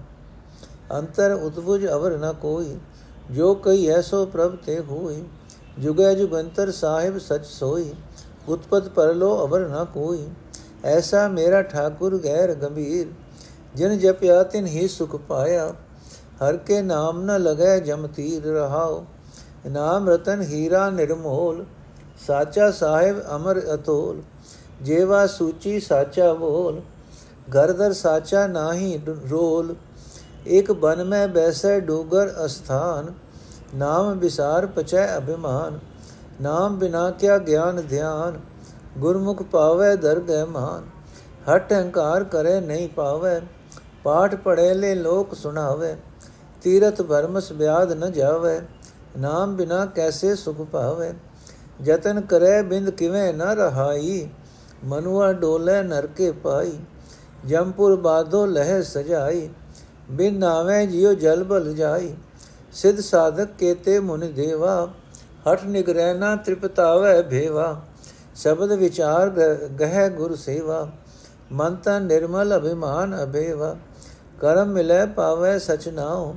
[0.92, 2.76] ਅੰਤਰ ਉਤਬੁਜ ਅਵਰ ਨ ਕੋਈ
[3.30, 5.22] ਜੋ ਕਈ ਐਸੋ ਪ੍ਰਭ ਤੇ ਹੋਈ
[5.78, 7.92] ਜੁਗੈ ਜੁਗੰਤਰ ਸਾਹਿਬ ਸਚ ਸੋਈ
[8.48, 10.26] ਉਤਪਤ ਪਰਲੋ ਅਵਰ ਨ ਕੋਈ
[10.86, 13.08] ਐਸਾ ਮੇਰਾ ਠਾਕੁਰ ਗੈਰ ਗੰਭੀਰ
[13.74, 15.72] ਜਿਨ ਜਪਿਆ ਤਿਨ ਹੀ ਸੁਖ ਪਾਇਆ
[16.42, 19.04] ਹਰ ਕੇ ਨਾਮ ਨ ਲਗੈ ਜਮ ਤੀਰ ਰਹਾਓ
[19.66, 21.64] ਨਾਮ ਰਤਨ ਹੀਰਾ ਨਿਰਮੋਲ,
[22.26, 24.22] ਸਾਚਾ ਸਾਹਿਬ ਅਮਰ ਅਤੋਲ,
[24.82, 26.80] ਜੇਵਾ ਸੂਚੀ ਸਾਚਾ ਬੋਲ,
[27.54, 29.74] ਗਰਦਰ ਸਾਚਾ ਨਾਹੀ ਰੋਲ,
[30.46, 33.12] ਇੱਕ ਬਨ ਮੈਂ ਬੈਸੈ ਡੂਗਰ ਅਸਥਾਨ,
[33.74, 35.78] ਨਾਮ ਵਿਸਾਰ ਪਚੈ ਅਭਿਮਾਨ,
[36.40, 38.38] ਨਾਮ ਬਿਨਾ ਕਿਆ ਗਿਆਨ ਧਿਆਨ,
[38.98, 40.84] ਗੁਰਮੁਖ ਪਾਵੇ ਦਰਗਹਿ ਮਾਨ
[41.50, 43.40] ਹਟ ਹੰਕਾਰ ਕਰੇ ਨਹੀਂ ਪਾਵੇ,
[44.04, 45.96] ਪਾਠ ਪੜੇ ਲੈ ਲੋਕ ਸੁਣਾਵੇ,
[46.62, 48.60] ਤੀਰਥ ਭਰਮਸ ਬਿਆਦ ਨ ਜਾਵੇ
[49.16, 51.12] ਨਾਮ ਬਿਨਾ ਕੈਸੇ ਸੁਖ ਪਾਵੇ
[51.82, 54.28] ਜਤਨ ਕਰੇ ਬਿੰਦ ਕਿਵੇਂ ਨ ਰਹਾਈ?
[54.84, 56.72] ਮਨੁਆ ਡੋਲੇ ਨਰਕੇ ਪਾਈ।
[57.46, 59.48] ਜੰਪੁਰ ਬਾਦੋ ਲਹਿ ਸਜਾਈ।
[60.10, 62.14] ਬਿਨ ਨਾਵੇਂ ਜਿਉ ਜਲ ਬਲ ਜਾਈ।
[62.72, 64.88] ਸਿਧ ਸਾਧਕ ਕੇਤੇ ਮੁਨ ਦੇਵਾ।
[65.52, 67.80] ਹਟ ਨਿਗਰੈ ਨਾ ਤ੍ਰਿਪਤਾਵੇ ਭੇਵਾ।
[68.34, 69.30] ਸ਼ਬਦ ਵਿਚਾਰ
[69.80, 70.88] ਗਹਿ ਗੁਰ ਸੇਵਾ।
[71.52, 73.76] ਮਨ ਤਨ ਨਿਰਮਲ ਅਭਿਮਾਨ ਅਭੇਵਾ
[74.40, 76.34] ਕਰਮ ਮਿਲੇ ਪਾਵੇ ਸਚ ਨਾਉ।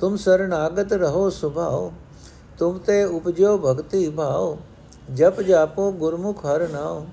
[0.00, 1.90] ਤੁਮ ਸਰਨਾਗਤ ਰਹੋ ਸੁਭਾਉ।
[2.58, 4.56] ਤੁਮ ਤੇ ਉਪਜੋ ਭਗਤੀ ਭਾਉ,
[5.14, 7.04] ਜਪ ਜਾਪੋ ਗੁਰਮੁਖ ਹਰ ਨਾਉ,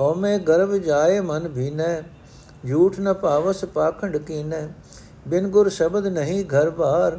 [0.00, 2.02] ਹਉਮੈ ਗਰਭ ਜਾਏ ਮਨ ਭੀਨੈ,
[2.68, 4.66] ਝੂਠ ਨ ਪਾਵਸ ਪਾਖੰਡ ਕੀਨੈ,
[5.28, 7.18] ਬਿਨ ਗੁਰ ਸ਼ਬਦ ਨਹੀਂ ਘਰ ਬਾਰ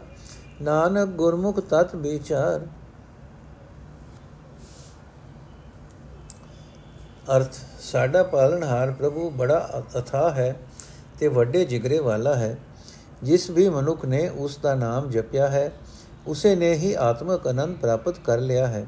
[0.62, 2.66] ਨਾਨਕ ਗੁਰਮੁਖ ਤਤ ਵਿਚਾਰ।
[7.36, 10.56] ਅਰਥ, ਸਾਡਾ ਪਾਲਣਹਾਰ ਪ੍ਰਭੂ ਬੜਾ ਅਥਾ ਹੈ
[11.20, 12.58] ਤੇ ਵੱਡੇ ਜਿਗਰੇ ਵਾਲਾ ਹੈ,
[13.24, 15.72] ਜਿਸ ਵੀ ਮਨੁੱਖ ਨੇ ਉਸ ਦਾ ਨਾਮ ਜਪਿਆ ਹੈ
[16.28, 18.86] ਉਸੇ ਨੇ ਹੀ ਆਤਮਕ ਅਨੰਦ ਪ੍ਰਾਪਤ ਕਰ ਲਿਆ ਹੈ।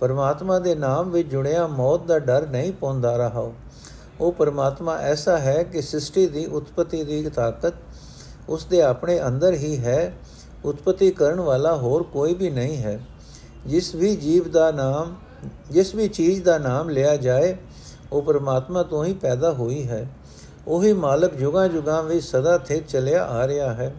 [0.00, 3.52] ਪਰਮਾਤਮਾ ਦੇ ਨਾਮ ਵਿੱਚ ਜੁੜਿਆ ਮੌਤ ਦਾ ਡਰ ਨਹੀਂ ਪਉਂਦਾ ਰਹਾ।
[4.20, 7.74] ਉਹ ਪਰਮਾਤਮਾ ਐਸਾ ਹੈ ਕਿ ਸ੍ਰਿਸ਼ਟੀ ਦੀ ਉਤਪਤੀ ਦੀ ਤਾਕਤ
[8.48, 10.18] ਉਸ ਦੇ ਆਪਣੇ ਅੰਦਰ ਹੀ ਹੈ।
[10.64, 13.00] ਉਤਪਤੀ ਕਰਨ ਵਾਲਾ ਹੋਰ ਕੋਈ ਵੀ ਨਹੀਂ ਹੈ।
[13.66, 15.14] ਜਿਸ ਵੀ ਜੀਵ ਦਾ ਨਾਮ,
[15.70, 17.56] ਜਿਸ ਵੀ ਚੀਜ਼ ਦਾ ਨਾਮ ਲਿਆ ਜਾਏ,
[18.12, 20.08] ਉਹ ਪਰਮਾਤਮਾ ਤੋਂ ਹੀ ਪੈਦਾ ਹੋਈ ਹੈ।
[20.66, 23.94] ਉਹੀ ਮਾਲਕ ਜੁਗਾਂ ਜੁਗਾਂ ਵਿੱਚ ਸਦਾ ਥੇ ਚੱਲਿਆ ਆ ਰਿਹਾ ਹੈ।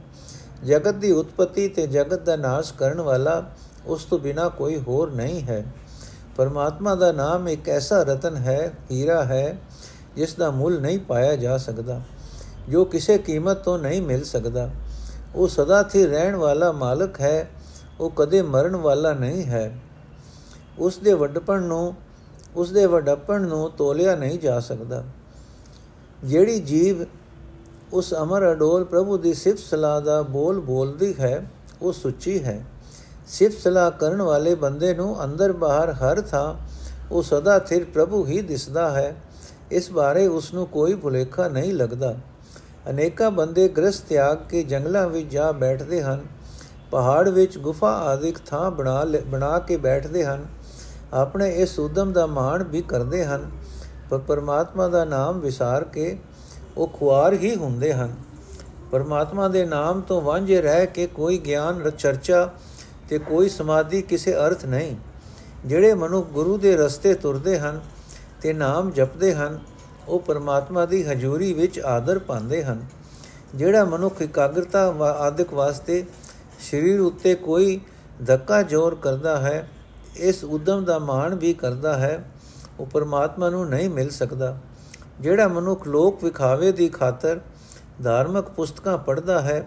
[0.66, 3.44] ਜਗਤ ਦੀ ਉਤਪਤੀ ਤੇ ਜਗਤ ਦਾ ਨਾਸ਼ ਕਰਨ ਵਾਲਾ
[3.86, 5.64] ਉਸ ਤੋਂ ਬਿਨਾ ਕੋਈ ਹੋਰ ਨਹੀਂ ਹੈ।
[6.36, 9.58] ਪਰਮਾਤਮਾ ਦਾ ਨਾਮ ਇੱਕ ਐਸਾ ਰਤਨ ਹੈ, ਹੀਰਾ ਹੈ,
[10.16, 12.02] ਜਿਸ ਦਾ ਮੁੱਲ ਨਹੀਂ ਪਾਇਆ ਜਾ ਸਕਦਾ,
[12.70, 14.70] ਜੋ ਕਿਸੇ ਕੀਮਤ ਤੋਂ ਨਹੀਂ ਮਿਲ ਸਕਦਾ।
[15.36, 17.50] ਉਹ ਸਦਾ ਥੀ ਰਹਿਣ ਵਾਲਾ ਮਾਲਕ ਹੈ,
[18.00, 19.72] ਉਹ ਕਦੇ ਮਰਨ ਵਾਲਾ ਨਹੀਂ ਹੈ।
[20.80, 21.94] ਉਸ ਦੇ ਵੱਡਪਣ ਨੂੰ,
[22.56, 25.04] ਉਸ ਦੇ ਵੱਡਪਣ ਨੂੰ ਤੋਲਿਆ ਨਹੀਂ ਜਾ ਸਕਦਾ।
[26.24, 27.04] ਜਿਹੜੀ ਜੀਵ
[27.94, 32.66] ਉਸ ਅਮਰ ਅਡੋਲ ਪ੍ਰਭੂ ਦੀ ਸਿਫਤ ਸਲਾਹ ਦਾ ਬੋਲ ਬੋਲਦੀ ਹੈ, ਉਹ ਸੁੱਚੀ ਹੈ।
[33.28, 36.56] ਸਿਫਤ ਸਲਾਹ ਕਰਨ ਵਾਲੇ ਬੰਦੇ ਨੂੰ ਅੰਦਰ ਬਾਹਰ ਹਰ ਥਾਂ
[37.12, 39.16] ਉਹ ਸਦਾ ਥਿਰ ਪ੍ਰਭੂ ਹੀ ਦਿਸਦਾ ਹੈ।
[39.72, 42.16] ਇਸ ਬਾਰੇ ਉਸ ਨੂੰ ਕੋਈ ਭੁਲੇਖਾ ਨਹੀਂ ਲੱਗਦਾ।
[42.90, 46.22] ਅਨੇਕਾਂ ਬੰਦੇ ਗ੍ਰਸਥ ਤਿਆਗ ਕੇ ਜੰਗਲਾਂ ਵਿੱਚ ਜਾ ਬੈਠਦੇ ਹਨ।
[46.92, 50.46] ਪਹਾੜ ਵਿੱਚ ਗੁਫਾ ਆਦਿਕ ਥਾਂ ਬਣਾ ਬਣਾ ਕੇ ਬੈਠਦੇ ਹਨ।
[51.14, 53.52] ਆਪਣੇ ਇਸ ਉਦਮ ਦਾ ਮਾਣ ਵੀ ਕਰਦੇ ਹਨ।
[54.10, 56.20] ਪਰ ਪਰਮਾਤਮਾ ਦਾ ਨਾਮ ਵਿਸਾਰ ਕੇ
[56.80, 58.14] ਉਹ ਖੁਆਰ ਹੀ ਹੁੰਦੇ ਹਨ।
[58.92, 62.50] ਪਰਮਾਤਮਾ ਦੇ ਨਾਮ ਤੋਂ ਵਾਂਝੇ ਰਹਿ ਕੇ ਕੋਈ ਗਿਆਨ, ਚਰਚਾ
[63.10, 64.96] ਤੇ ਕੋਈ ਸਮਾਧੀ ਕਿਸੇ ਅਰਥ ਨਹੀਂ।
[65.66, 67.82] ਜਿਹੜੇ ਮਨੁ ਗੁਰੂ ਦੇ ਰਸਤੇ ਤੁਰਦੇ ਹਨ
[68.42, 69.60] ਤੇ ਨਾਮ ਜਪਦੇ ਹਨ,
[70.08, 72.86] ਉਹ ਪਰਮਾਤਮਾ ਦੀ ਹਜ਼ੂਰੀ ਵਿੱਚ ਆਦਰ ਪਾਉਂਦੇ ਹਨ।
[73.56, 74.88] ਜਿਹੜਾ ਮਨੁੱਖ ਇਕਾਗਰਤਾ
[75.20, 76.04] ਆਦਿਕ ਵਾਸਤੇ
[76.72, 77.80] ਸਰੀਰ ਉੱਤੇ ਕੋਈ
[78.26, 79.70] ਧੱਕਾ ਜ਼ੋਰ ਕਰਦਾ ਹੈ,
[80.16, 82.32] ਇਸ ਉਦਮ ਦਾ ਮਾਣ ਵੀ ਕਰਦਾ ਹੈ,
[82.80, 84.58] ਉਹ ਪਰਮਾਤਮਾ ਨੂੰ ਨਹੀਂ ਮਿਲ ਸਕਦਾ।
[85.20, 87.40] ਜਿਹੜਾ ਮਨੁੱਖ ਲੋਕ ਵਿਖਾਵੇ ਦੀ ਖਾਤਰ
[88.04, 89.66] ਧਾਰਮਿਕ ਪੁਸਤਕਾਂ ਪੜ੍ਹਦਾ ਹੈ,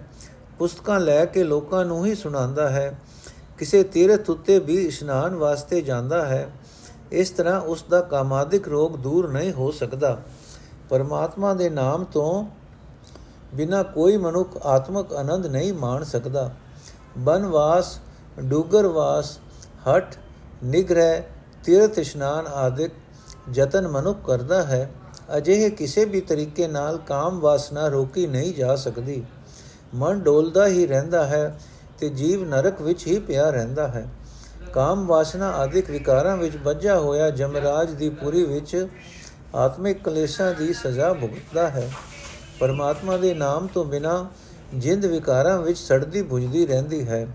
[0.59, 2.99] ਪੁਸਤਕਾਂ ਲੈ ਕੇ ਲੋਕਾਂ ਨੂੰ ਹੀ ਸੁਣਾਉਂਦਾ ਹੈ,
[3.59, 6.50] ਕਿਸੇ ਤੀਰਥ ਉੱਤੇ ਵੀ ਇਸ਼ਨਾਨ ਵਾਸਤੇ ਜਾਂਦਾ ਹੈ,
[7.12, 10.16] ਇਸ ਤਰ੍ਹਾਂ ਉਸ ਦਾ ਕਾਮਾਦਿਕ ਰੋਗ ਦੂਰ ਨਹੀਂ ਹੋ ਸਕਦਾ।
[10.90, 12.44] ਪਰਮਾਤਮਾ ਦੇ ਨਾਮ ਤੋਂ
[13.54, 16.50] ਬਿਨਾ ਕੋਈ ਮਨੁੱਖ ਆਤਮਿਕ ਆਨੰਦ ਨਹੀਂ ਮਾਣ ਸਕਦਾ।
[17.18, 17.99] ਬਨਵਾਸ,
[18.40, 19.38] ਡੂਗਰਵਾਸ
[19.88, 20.16] ਹਟ
[20.64, 21.23] ਨਿਗ੍ਰਹਿ,
[21.64, 22.92] ਤੀਰਥ ਇਸ਼ਨਾਨ ਆਦਿਕ
[23.54, 24.90] ਯਤਨ ਮਨੁੱਖ ਕਰਦਾ ਹੈ।
[25.36, 29.22] ਅਜਿਹੇ ਕਿਸੇ ਵੀ ਤਰੀਕੇ ਨਾਲ ਕਾਮ ਵਾਸਨਾ ਰੋਕੀ ਨਹੀਂ ਜਾ ਸਕਦੀ।
[29.94, 31.58] ਮਨ ਡੋਲਦਾ ਹੀ ਰਹਿੰਦਾ ਹੈ
[31.98, 34.08] ਤੇ ਜੀਵ ਨਰਕ ਵਿੱਚ ਹੀ ਪਿਆ ਰਹਿੰਦਾ ਹੈ।
[34.72, 38.86] ਕਾਮ ਵਾਸਨਾ ਆਦਿਕ ਵਿਕਾਰਾਂ ਵਿੱਚ ਵੱਜਾ ਹੋਇਆ ਜਮਰਾਜ ਦੀ ਪੂਰੀ ਵਿੱਚ
[39.54, 41.90] ਆਤਮਿਕ ਕਲੇਸ਼ਾਂ ਦੀ ਸਜ਼ਾ ਭੁਗਤਦਾ ਹੈ।
[42.60, 44.30] ਪਰਮਾਤਮਾ ਦੇ ਨਾਮ ਤੋਂ ਬਿਨਾ
[44.74, 47.26] ਜਿੰਦ ਵਿਕਾਰਾਂ ਵਿੱਚ ਸੜਦੀ ਭੁਜਦੀ ਰਹਿੰਦੀ ਹੈ।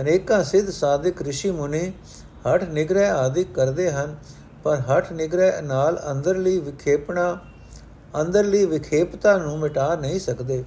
[0.00, 1.92] ਅਨੇਕਾਂ ਸਿੱਧ ਸਾਧਕ ઋષਿ ਮੁਨੀ
[2.48, 4.16] ਹਠ ਨਿਗ੍ਰਹਿ ਆਦਿ ਕਰਦੇ ਹਨ।
[4.64, 7.38] ਪਰ ਹਠ ਨਿਗ੍ਰਹਿ ਨਾਲ ਅੰਦਰਲੀ ਵਿਖੇਪਣਾ,
[8.20, 10.64] ਅੰਦਰਲੀ ਵਿਖੇਪਤਾ ਨੂੰ ਮਿਟਾ ਨਹੀਂ ਸਕਦੇ,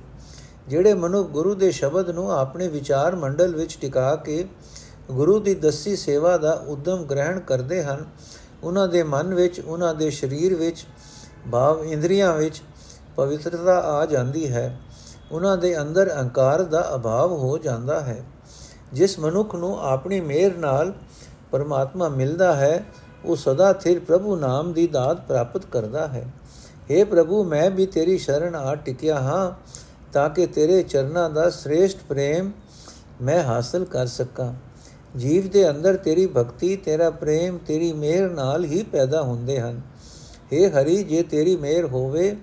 [0.68, 4.46] ਜਿਹੜੇ ਮਨੁ ਗੁਰੂ ਦੇ ਸ਼ਬਦ ਨੂੰ ਆਪਣੇ ਵਿਚਾਰ ਮੰਡਲ ਵਿੱਚ ਟਿਕਾ ਕੇ
[5.12, 8.06] ਗੁਰੂ ਦੀ ਦਸੀ ਸੇਵਾ ਦਾ ਉਦਮ ਗ੍ਰਹਿਣ ਕਰਦੇ ਹਨ,
[8.64, 10.86] ਉਹਨਾਂ ਦੇ ਮਨ ਵਿੱਚ, ਉਹਨਾਂ ਦੇ ਸਰੀਰ ਵਿੱਚ,
[11.52, 12.62] ਭਾਵ ਇੰਦਰੀਆਂ ਵਿੱਚ
[13.16, 14.80] ਪਵਿੱਤਰਤਾ ਆ ਜਾਂਦੀ ਹੈ,
[15.32, 18.24] ਉਹਨਾਂ ਦੇ ਅੰਦਰ ਅਹੰਕਾਰ ਦਾ ਅਭਾਵ ਹੋ ਜਾਂਦਾ ਹੈ।
[18.94, 20.94] ਜਿਸ ਮਨੁੱਖ ਨੂੰ ਆਪਣੀ ਮਿਹਰ ਨਾਲ
[21.52, 22.86] ਪਰਮਾਤਮਾ ਮਿਲਦਾ ਹੈ
[23.26, 26.26] ਉਹ ਸਦਾ ਥਿਰ ਪ੍ਰਭੂ ਨਾਮ ਦੀ ਦਾਤ ਪ੍ਰਾਪਤ ਕਰਦਾ ਹੈ।
[26.92, 29.52] हे ਪ੍ਰਭੂ, ਮੈਂ ਵੀ ਤੇਰੀ ਸ਼ਰਨ ਆ ਟਿਕਿਆ ਹਾਂ
[30.14, 32.52] ਤਾਂ ਕਿ ਤੇਰੇ ਚਰਨਾਂ ਦਾ ਸ੍ਰੇਸ਼ਟ ਪ੍ਰੇਮ
[33.22, 34.54] ਮੈਂ ਹਾਸਲ ਕਰ ਸਕਾਂ।
[35.18, 39.82] ਜੀਵ ਦੇ ਅੰਦਰ ਤੇਰੀ ਭਗਤੀ, ਤੇਰਾ ਪ੍ਰੇਮ, ਤੇਰੀ ਮਿਹਰ ਨਾਲ ਹੀ ਪੈਦਾ ਹੁੰਦੇ ਹਨ।
[40.54, 42.38] हे ਹਰੀ, ਜੇ ਤੇਰੀ ਮਿਹਰ ਹੋਵੇ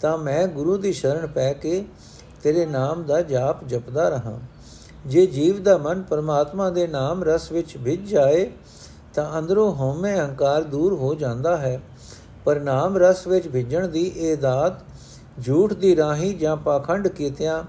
[0.00, 1.84] ਤਾਂ ਮੈਂ ਗੁਰੂ ਦੀ ਸ਼ਰਨ ਪੈ ਕੇ
[2.42, 4.38] ਤੇਰੇ ਨਾਮ ਦਾ ਜਾਪ ਜਪਦਾ ਰਹਾ।
[5.06, 8.50] ਜੇ ਜੀਵ ਦਾ ਮਨ ਪਰਮਾਤਮਾ ਦੇ ਨਾਮ ਰਸ ਵਿੱਚ ਭਿੱਜ ਜਾਏ
[9.14, 11.80] ਤਾਂ ਅੰਦਰੋਂ ਹਉਮੈ ਹੰਕਾਰ ਦੂਰ ਹੋ ਜਾਂਦਾ ਹੈ।
[12.44, 14.72] ਪਰ ਨਾਮ ਰਸ ਵਿੱਚ ਭਿੱਜਣ ਦੀ ਇਹ ਦਾਤ
[15.44, 17.64] ਝੂਠ ਦੀ ਰਾਹੀ ਜਾਂ ਪਾਖੰਡ ਕੀਤਿਆਂ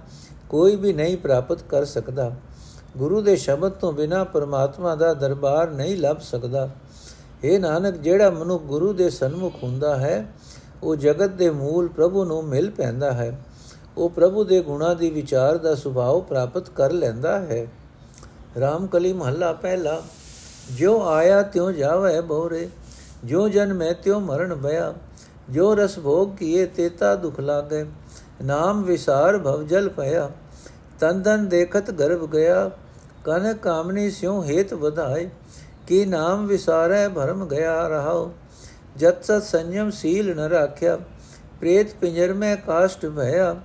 [0.49, 2.31] ਕੋਈ ਵੀ ਨਹੀਂ ਪ੍ਰਾਪਤ ਕਰ ਸਕਦਾ।
[2.97, 6.69] ਗੁਰੂ ਦੇ ਸ਼ਬਦ ਤੋਂ ਬਿਨਾ ਪਰਮਾਤਮਾ ਦਾ ਦਰਬਾਰ ਨਹੀਂ ਲੱਭ ਸਕਦਾ।
[7.43, 10.33] ਇਹ ਨਾਨਕ, ਜਿਹੜਾ ਮਨੁ ਗੁਰੂ ਦੇ ਸਨਮੁਖ ਹੁੰਦਾ ਹੈ,
[10.83, 13.41] ਉਹ ਜਗਤ ਦੇ ਮੂਲ ਪ੍ਰਭੂ ਨੂੰ ਮਿਲ ਪੈਂਦਾ ਹੈ।
[13.97, 17.67] ਉਹ ਪ੍ਰਭੂ ਦੇ ਗੁਣਾ ਦੀ ਵਿਚਾਰ ਦਾ ਸੁਭਾਅ ਪ੍ਰਾਪਤ ਕਰ ਲੈਂਦਾ ਹੈ।
[18.59, 20.01] ਰਾਮਕਲੀ ਮਹੱਲਾ ਪਹਿਲਾ।
[20.77, 22.67] ਜੋ ਆਇਆ ਤਿਉ ਜਾਵੇ ਬੋਰੇ
[23.25, 24.93] ਜੋ ਜਨ ਮੈਂ ਤਿਉ ਮਰਨ ਭਇਆ
[25.49, 27.85] ਜੋ ਰਸ ਭੋਗ ਕੀਏ ਤੇਤਾ ਦੁਖ ਲਾਗੇ,
[28.41, 30.29] ਨਾਮ ਵਿਸਾਰ ਭਵ ਜਲ ਭਇਆ,
[30.99, 32.69] ਤਨ ਤਨ ਦੇਖਤ ਗਰਭ ਗਿਆ,
[33.25, 35.29] ਕਨ ਕਾਮਨੀ ਸਿਉ ਹੇਤ ਵਧਾਏ,
[35.87, 38.29] ਕੀ ਨਾਮ ਵਿਸਾਰੈ ਭਰਮ ਗਿਆ ਰਹਾਉ,
[38.97, 40.97] ਜਤ ਸਤ ਸੰਯਮ ਸੀਲ ਨ ਰਾਖਿਆ,
[41.59, 43.55] ਪ੍ਰੇਤ ਪਿੰਜਰ ਮੈਂ ਕਾਸ਼ਟ ਭਇਆ,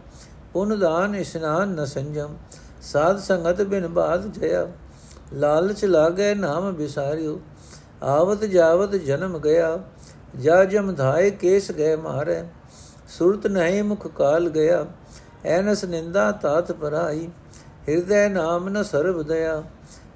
[0.53, 2.37] ਪੁਨ ਦਾਨ ਇਸਨਾਨ ਨ ਸੰਜਮ,
[2.83, 4.67] ਸਾਧ ਸੰਗਤ ਬਿਨ ਬਾਦ ਜਇਆ।
[5.35, 7.41] ਲਾਲਚ ਲਾਗੇ ਨਾਮ ਵਿਸਾਰਿਓ,
[8.03, 9.79] ਆਵਤ ਜਾਵਤ ਜਨਮ ਗਿਆ,
[10.37, 12.45] ਜਾ ਜਮ ਧਾਏ ਕੇਸ ਗਏ ਮਾਰੇ,
[13.09, 14.87] ਸੁਰਤ ਨਹੀਂ ਮੁਖ ਕਾਲ ਗਿਆ,
[15.45, 17.29] ਐਨਸ ਨਿੰਦਾ ਤਾਤ ਪਰਾਈ,
[17.89, 19.63] ਹਿਰਦੈ ਨਾਮ ਨ ਸਰਬ ਦਇਆ,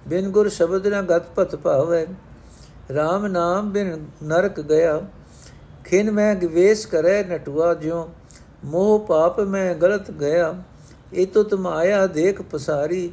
[0.09, 2.07] ਬਿਨ ਗੁਰ ਸ਼ਬਦ ਨ ਗਤ ਪਤ ਭਾਵੇ
[2.91, 5.01] RAM ਨਾਮ ਬਿਨ ਨਰਕ ਗਿਆ,
[5.85, 8.09] ਖਿਨ ਮੈਂ ਗਵੇਸ ਕਰੇ ਨਟੁਆ ਜਿਉ,
[8.65, 10.55] ਮੋਹ ਪਾਪ ਮੈਂ ਗਲਤ ਗਿਆ
[11.13, 13.13] ਇਤੁ ਤੁਮ ਆਇਆ ਦੇਖ ਪਸਾਰੀ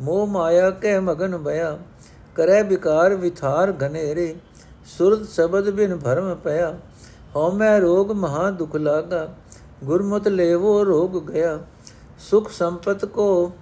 [0.00, 1.76] ਮੋਹ ਮਾਇਆ ਕਹਿ ਮਗਨ ਭਇਆ
[2.36, 4.34] ਕਰੈ ਵਿਕਾਰ ਵਿਥਾਰ ਘਨੇਰੇ,
[4.88, 6.74] ਸੁਰਤ ਸ਼ਬਦ ਬਿਨ ਭਰਮ ਪਿਆ।
[7.36, 9.28] ਹਉ ਮੈਂ ਰੋਗ ਮਹਾ ਦੁਖ ਲਾਗਾ,
[9.84, 11.58] ਗੁਰਮਤਿ ਲੇਵੋ ਰੋਗ ਗਿਆ।
[12.20, 13.52] ਸੁਖ ਸੰਪਤ ਕੋ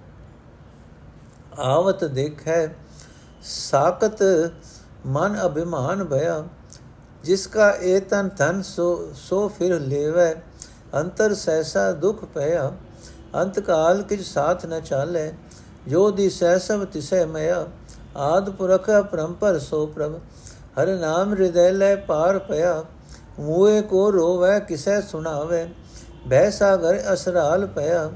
[1.59, 2.67] ਆਵਤ ਦੇਖੈ
[3.43, 4.23] ਸਾਕਤ
[5.05, 6.43] ਮਨ ਅਭਿਮਾਨ ਭਇਆ।
[7.23, 10.33] ਜਿਸ ਕਾ ਏ ਤਨ ਧਨ ਸੋ ਸੋ ਫਿਰ ਲੇਵੈ,
[10.95, 12.71] ਅੰਤਰ ਸੈਸਾ ਦੁਖ ਭਇਆ।
[13.35, 14.65] ਅੰਤ ਕਾਲ ਕਿਛ ਸਾਥ
[15.87, 17.67] ਨ ਚਾਲੇ ਜੋ ਦੀ ਸੈਸਵ ਤਿਸੈ ਮਇਆ,
[18.17, 20.15] ਆਦ ਪੁਰਖ ਪਰੰਪਰ ਸੋ ਪ੍ਰਭ।
[20.81, 22.83] ਹਰ ਨਾਮ ਹਿਰਦੈ ਲੈ ਪਾਰ ਪਿਆ,
[23.39, 25.69] ਮੂਏ ਕੋ ਰੋਵੈ ਕਿਸੈ ਸੁਣਾਵੇ।
[26.27, 28.11] ਬਹਿ ਸਾਗਰ ਅਸਰਾਲ ਪਿਆ,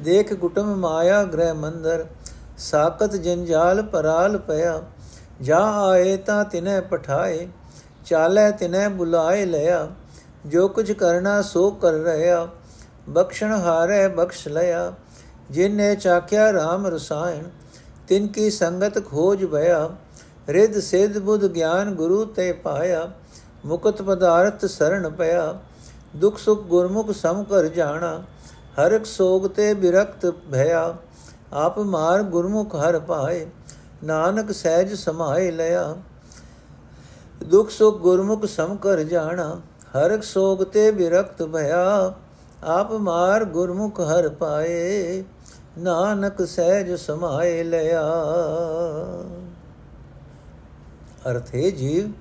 [0.00, 2.06] ਦੇਖ ਗੁਟਮ ਮਾਇਆ ਗ੍ਰਹਿ ਮੰਦਰ।
[2.58, 4.82] ਸਾਕਤ ਜੰਜਾਲ ਪਰਾਲ ਪਿਆ,
[5.42, 7.48] ਜਾ ਆਏ ਤਾਂ ਤਿਨੇ ਪਠਾਏ,
[8.06, 9.88] ਚਾਲੇ ਤਿਨੇ ਬੁਲਾਏ ਲਿਆ।
[10.46, 12.48] ਜੋ ਕੁਝ ਕਰਨਾ ਸੋ ਕਰ ਰਹਾ,
[13.08, 14.92] ਬਖਸ਼ਣ ਹਾਰੇ ਬਖਸ਼ ਲਿਆ।
[15.50, 17.44] ਜਿਨੇ ਚਾਖਿਆ RAM ਰਸਾਇਣ
[18.08, 19.88] ਤਿਨ ਕੀ ਸੰਗਤ ਖੋਜ ਭਇਆ
[20.48, 23.08] ਰਿੱਧ ਸਿੱਧ ਬੁੱਧ ਗਿਆਨ ਗੁਰੂ ਤੇ ਪਾਇਆ
[23.64, 25.58] ਮੁਕਤ ਪਦਾਰਥ ਸਰਣ ਪਿਆ
[26.16, 28.22] ਦੁਖ ਸੁਖ ਗੁਰਮੁਖ ਸਮ ਕਰ ਜਾਣਾ
[28.78, 30.94] ਹਰਕ ਸੋਗ ਤੇ ਬਿਰਕਤ ਭਇਆ
[31.54, 33.46] ਆਪ ਮਾਰ ਗੁਰਮੁਖ ਹਰ ਪਾਏ
[34.04, 35.94] ਨਾਨਕ ਸਹਿਜ ਸਮਾਏ ਲਿਆ
[37.44, 39.54] ਦੁਖ ਸੁਖ ਗੁਰਮੁਖ ਸਮ ਕਰ ਜਾਣਾ
[39.96, 42.12] ਹਰਕ ਸੋਗ ਤੇ ਬਿਰਕਤ ਭਇਆ
[42.68, 45.22] ਆਪ ਮਾਰ ਗੁਰਮੁਖ ਹਰ ਪਾਏ
[45.80, 48.02] ਨਾਨਕ ਸਹਿਜ ਸਮਾਏ ਲਿਆ।
[51.30, 52.12] ਅਰਥੇ ਜੀਵ,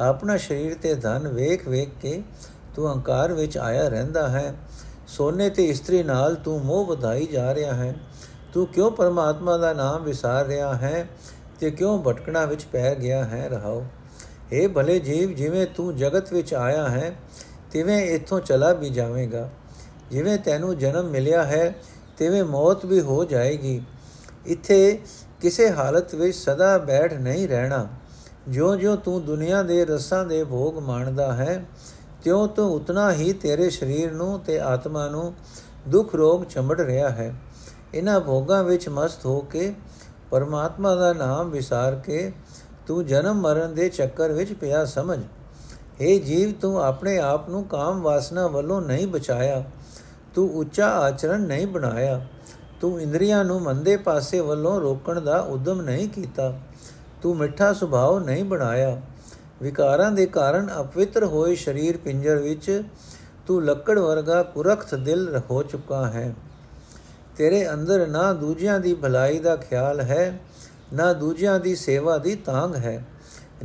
[0.00, 2.22] ਆਪਣਾ ਸਰੀਰ ਤੇ ਧਨ ਵੇਖ ਵੇਖ ਕੇ
[2.74, 4.54] ਤੂੰ ਹੰਕਾਰ ਵਿੱਚ ਆਇਆ ਰਹਿੰਦਾ ਹੈ।
[5.08, 7.94] ਸੋਨੇ ਤੇ ਇਸਤਰੀ ਨਾਲ ਤੂੰ ਮੋਹ ਵਧਾਈ ਜਾ ਰਿਹਾ ਹੈ।
[8.52, 11.08] ਤੂੰ ਕਿਉਂ ਪਰਮਾਤਮਾ ਦਾ ਨਾਮ ਵਿਸਾਰ ਰਿਹਾ ਹੈ
[11.60, 13.84] ਤੇ ਕਿਉਂ ਭਟਕਣਾ ਵਿੱਚ ਪੈ ਗਿਆ ਹੈ ਰਹਾਓ?
[14.52, 17.16] ਇਹ ਭਲੇ ਜੀਵ, ਜਿਵੇਂ ਤੂੰ ਜਗਤ ਵਿੱਚ ਆਇਆ ਹੈ,
[17.72, 19.50] ਤਿਵੇਂ ਇੱਥੋਂ ਚਲਾ ਵੀ ਜਾਵੇਂਗਾ।
[20.10, 21.74] ਜਿਵੇਂ ਤੈਨੂੰ ਜਨਮ ਮਿਲਿਆ ਹੈ
[22.18, 23.82] ਤਿਵੇਂ ਮੌਤ ਵੀ ਹੋ ਜਾਏਗੀ।
[24.46, 25.00] ਇੱਥੇ
[25.40, 27.88] ਕਿਸੇ ਹਾਲਤ ਵਿੱਚ ਸਦਾ ਬੈਠ ਨਹੀਂ ਰਹਿਣਾ।
[28.48, 31.64] ਜਿਉਂ-ਜਿਉਂ ਤੂੰ ਦੁਨੀਆ ਦੇ ਰਸਾਂ ਦੇ ਭੋਗ ਮਾਣਦਾ ਹੈ,
[32.24, 35.34] ਤਿਉਂ ਤੂੰ ਉਤਨਾ ਹੀ ਤੇਰੇ ਸਰੀਰ ਨੂੰ ਤੇ ਆਤਮਾ ਨੂੰ
[35.88, 37.34] ਦੁੱਖ ਰੋਗ ਚੰਬੜ ਰਿਹਾ ਹੈ।
[37.94, 39.74] ਇਹਨਾਂ ਭੋਗਾਂ ਵਿੱਚ ਮਸਤ ਹੋ ਕੇ
[40.30, 42.32] ਪਰਮਾਤਮਾ ਦਾ ਨਾਮ ਵਿਸਾਰ ਕੇ
[42.86, 45.18] ਤੂੰ ਜਨਮ ਮਰਨ ਦੇ ਚੱਕਰ ਵਿੱਚ ਪਿਆ ਸਮਝ।
[46.02, 49.64] हे ਜੀਵ, ਤੂੰ ਆਪਣੇ ਆਪ ਨੂੰ ਕਾਮ ਵਾਸਨਾ ਵੱਲੋਂ ਨਹੀਂ ਬਚਾਇਆ।
[50.34, 52.20] ਤੂੰ ਉੱਚਾ ਆਚਰਣ ਨਹੀਂ ਬਣਾਇਆ।
[52.80, 56.52] ਤੂੰ ਇੰਦਰੀਆਂ ਨੂੰ ਮੰਦੇ ਪਾਸੇ ਵੱਲੋਂ ਰੋਕਣ ਦਾ ਉਦਮ ਨਹੀਂ ਕੀਤਾ।
[57.22, 59.00] ਤੂੰ ਮਿੱਠਾ ਸੁਭਾਅ ਨਹੀਂ ਬਣਾਇਆ।
[59.62, 62.82] ਵਿਕਾਰਾਂ ਦੇ ਕਾਰਨ ਅਪਵਿੱਤਰ ਹੋਏ ਸਰੀਰ ਪਿੰਜਰ ਵਿੱਚ
[63.46, 66.34] ਤੂੰ ਲੱਕੜ ਵਰਗਾ ਕੁਰਖਤ ਦਿਲ ਹੋ ਚੁੱਕਾ ਹੈ।
[67.36, 70.38] ਤੇਰੇ ਅੰਦਰ ਨਾ ਦੂਜਿਆਂ ਦੀ ਭਲਾਈ ਦਾ ਖਿਆਲ ਹੈ,
[70.92, 73.04] ਨਾ ਦੂਜਿਆਂ ਦੀ ਸੇਵਾ ਦੀ ਤਾਂਗ ਹੈ।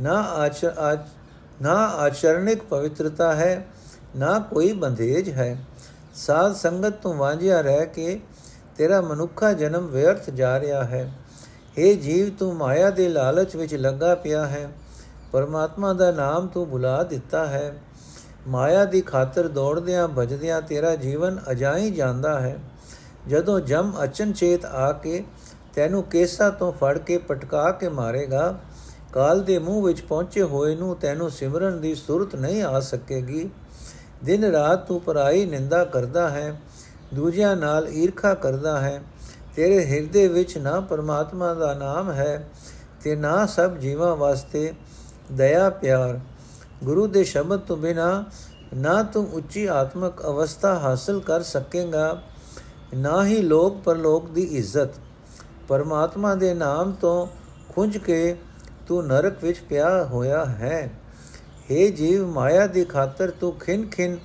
[0.00, 0.64] ਨਾ ਆਚ
[1.62, 3.66] ਨਾ ਆਚਰਣਿਕ ਪਵਿੱਤਰਤਾ ਹੈ,
[4.16, 5.56] ਨਾ ਕੋਈ ਬੰਧੇਜ ਹੈ।
[6.14, 8.20] ਸਾਧ ਸੰਗਤ ਤੋਂ ਵਾਂਝਿਆ ਰਹਿ ਕੇ
[8.76, 11.12] ਤੇਰਾ ਮਨੁੱਖਾ ਜਨਮ ਵਿਅਰਥ ਜਾ ਰਿਹਾ ਹੈ।
[11.78, 14.72] हे ਜੀਵ, ਤੂੰ ਮਾਇਆ ਦੇ ਲਾਲਚ ਵਿੱਚ ਲੱਗਾ ਪਿਆ ਹੈ।
[15.32, 17.78] ਪਰਮਾਤਮਾ ਦਾ ਨਾਮ ਤੂੰ ਭੁਲਾ ਦਿੱਤਾ ਹੈ।
[18.48, 22.58] ਮਾਇਆ ਦੀ ਖਾਤਰ ਦੌੜਦਿਆਂ ਭਜਦਿਆਂ ਤੇਰਾ ਜੀਵਨ ਅਜਾਈ ਜਾਂਦਾ ਹੈ।
[23.28, 25.24] ਜਦੋਂ ਜਮ ਅਚਨਚੇਤ ਆ ਕੇ
[25.74, 28.58] ਤੈਨੂੰ ਕੇਸਾ ਤੋਂ ਫੜ ਕੇ ਪਟਕਾ ਕੇ ਮਾਰੇਗਾ,
[29.12, 33.50] ਕਾਲ ਦੇ ਮੂੰਹ ਵਿੱਚ ਪਹੁੰਚੇ ਹੋਏ ਨੂੰ ਤੈਨੂੰ ਸਿਮਰਨ ਦੀ ਸੁਰਤ ਨਹੀਂ ਆ ਸਕੇਗੀ।
[34.24, 36.60] ਦਿਨ ਰਾਤ ਤੂੰ ਪਰਾਈ ਨਿੰਦਾ ਕਰਦਾ ਹੈ,
[37.14, 39.02] ਦੂਜਿਆਂ ਨਾਲ ਈਰਖਾ ਕਰਦਾ ਹੈ।
[39.56, 42.48] ਤੇਰੇ ਹਿਰਦੇ ਵਿੱਚ ਨਾ ਪਰਮਾਤਮਾ ਦਾ ਨਾਮ ਹੈ
[43.02, 44.72] ਤੇ ਨਾ ਸਭ ਜੀਵਾਂ ਵਾਸਤੇ
[45.32, 46.18] ਦਇਆ, ਪਿਆਰ।
[46.84, 48.24] ਗੁਰੂ ਦੇ ਸ਼ਬਦ ਤੋਂ ਬਿਨਾ
[48.74, 52.22] ਨਾ ਤੂੰ ਉੱਚੀ ਆਤਮਿਕ ਅਵਸਥਾ ਹਾਸਲ ਕਰ ਸਕੇਗਾ,
[52.94, 54.88] ਨਾ ਹੀ ਲੋਕ ਪਰਲੋਕ ਦੀ ਇੱਜ਼ਤ।
[55.68, 57.26] ਪਰਮਾਤਮਾ ਦੇ ਨਾਮ ਤੋਂ
[57.68, 58.36] ਖੁੰਝ ਕੇ
[58.86, 60.90] ਤੂੰ ਨਰਕ ਵਿੱਚ ਪਿਆ ਹੋਇਆ ਹੈ।
[61.70, 64.16] हे ਜੀਵ ਮਾਇਆ ਦੀ ਖਾਤਰ ਤੂੰ ਖਿੰਨ ਖਿੰਨ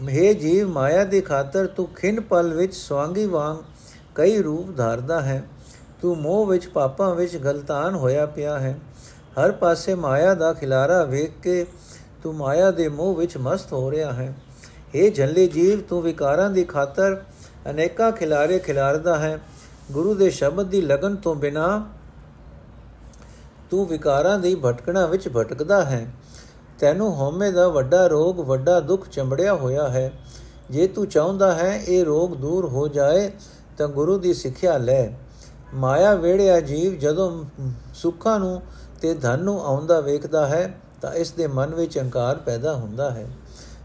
[0.00, 3.56] ਮੇ ਜੀਵ ਮਾਇਆ ਦੀ ਖਾਤਰ ਤੂੰ ਖਿੰਨ ਪਲ ਵਿੱਚ ਸਵਾਂਗੀ ਵਾਂਗ
[4.14, 5.42] ਕਈ ਰੂਪ ਧਾਰਦਾ ਹੈ।
[6.02, 8.78] ਤੂੰ ਮੋਹ ਵਿੱਚ ਪਾਪਾਂ ਵਿੱਚ ਗਲਤਾਨ ਹੋਇਆ ਪਿਆ ਹੈ।
[9.40, 11.66] ਹਰ ਪਾਸੇ ਮਾਇਆ ਦਾ ਖਿਲਾਰਾ ਵੇਖ ਕੇ
[12.22, 14.34] ਤੂੰ ਮਾਇਆ ਦੇ ਮੋਹ ਵਿੱਚ ਮਸਤ ਹੋ ਰਿਹਾ ਹੈ।
[14.96, 17.22] हे ਜੰਲੀ ਜੀਵ, ਤੂੰ ਵਿਕਾਰਾਂ ਦੀ ਖਾਤਰ
[17.70, 19.38] ਅਨੇਕਾਂ ਖਿਲਾਰੇ ਖਿਲਾਰਦਾ ਹੈ।
[19.92, 21.86] ਗੁਰੂ ਦੇ ਸ਼ਬਦ ਦੀ ਲਗਨ ਤੋਂ ਬਿਨਾ
[23.70, 26.06] ਤੂੰ ਵਿਕਾਰਾਂ ਦੀ ਭਟਕਣਾ ਵਿੱਚ ਭਟਕਦਾ ਹੈ।
[26.78, 30.12] ਤੈਨੂੰ ਹਉਮੈ ਦਾ ਵੱਡਾ ਰੋਗ, ਵੱਡਾ ਦੁੱਖ ਚੰਬੜਿਆ ਹੋਇਆ ਹੈ।
[30.70, 33.30] ਜੇ ਤੂੰ ਚਾਹੁੰਦਾ ਹੈ ਇਹ ਰੋਗ ਦੂਰ ਹੋ ਜਾਏ,
[33.78, 35.08] ਤਾਂ ਗੁਰੂ ਦੀ ਸਿੱਖਿਆ ਲੈ।
[35.74, 37.44] ਮਾਇਆ ਵੇੜਿਆ ਜੀਵ ਜਦੋਂ
[37.94, 38.62] ਸੁੱਖਾਂ ਨੂੰ
[39.02, 43.26] ਤੇ ਧਨ ਨੂੰ ਆਉਂਦਾ ਵੇਖਦਾ ਹੈ, ਤਾਂ ਇਸ ਦੇ ਮਨ ਵਿੱਚ ਹੰਕਾਰ ਪੈਦਾ ਹੁੰਦਾ ਹੈ।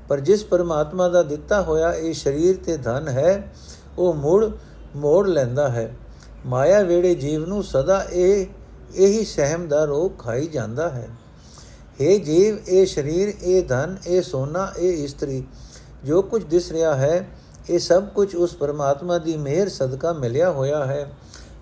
[0.09, 3.53] ਪਰ ਜਿਸ ਪਰਮਾਤਮਾ ਦਾ ਦਿੱਤਾ ਹੋਇਆ ਇਹ ਸਰੀਰ ਤੇ ਧਨ ਹੈ,
[3.97, 4.49] ਉਹ ਮੁੜ,
[4.95, 5.95] ਮੋੜ ਲੈਂਦਾ ਹੈ।
[6.45, 8.45] ਮਾਇਆ ਵੇੜੇ ਜੀਵ ਨੂੰ ਸਦਾ ਇਹ,
[8.95, 11.07] ਇਹੀ ਸਹਿਮ ਦਾ ਰੋਗ ਖਾਈ ਜਾਂਦਾ ਹੈ।
[12.01, 15.43] हे ਜੀਵ, ਇਹ ਸਰੀਰ, ਇਹ ਧਨ, ਇਹ ਸੋਨਾ, ਇਹ ਇਸਤਰੀ,
[16.03, 17.27] ਜੋ ਕੁਝ ਦਿਸ ਰਿਹਾ ਹੈ,
[17.69, 21.11] ਇਹ ਸਭ ਕੁਝ ਉਸ ਪਰਮਾਤਮਾ ਦੀ ਮਿਹਰ, ਸਦਕਾ ਮਿਲਿਆ ਹੋਇਆ ਹੈ।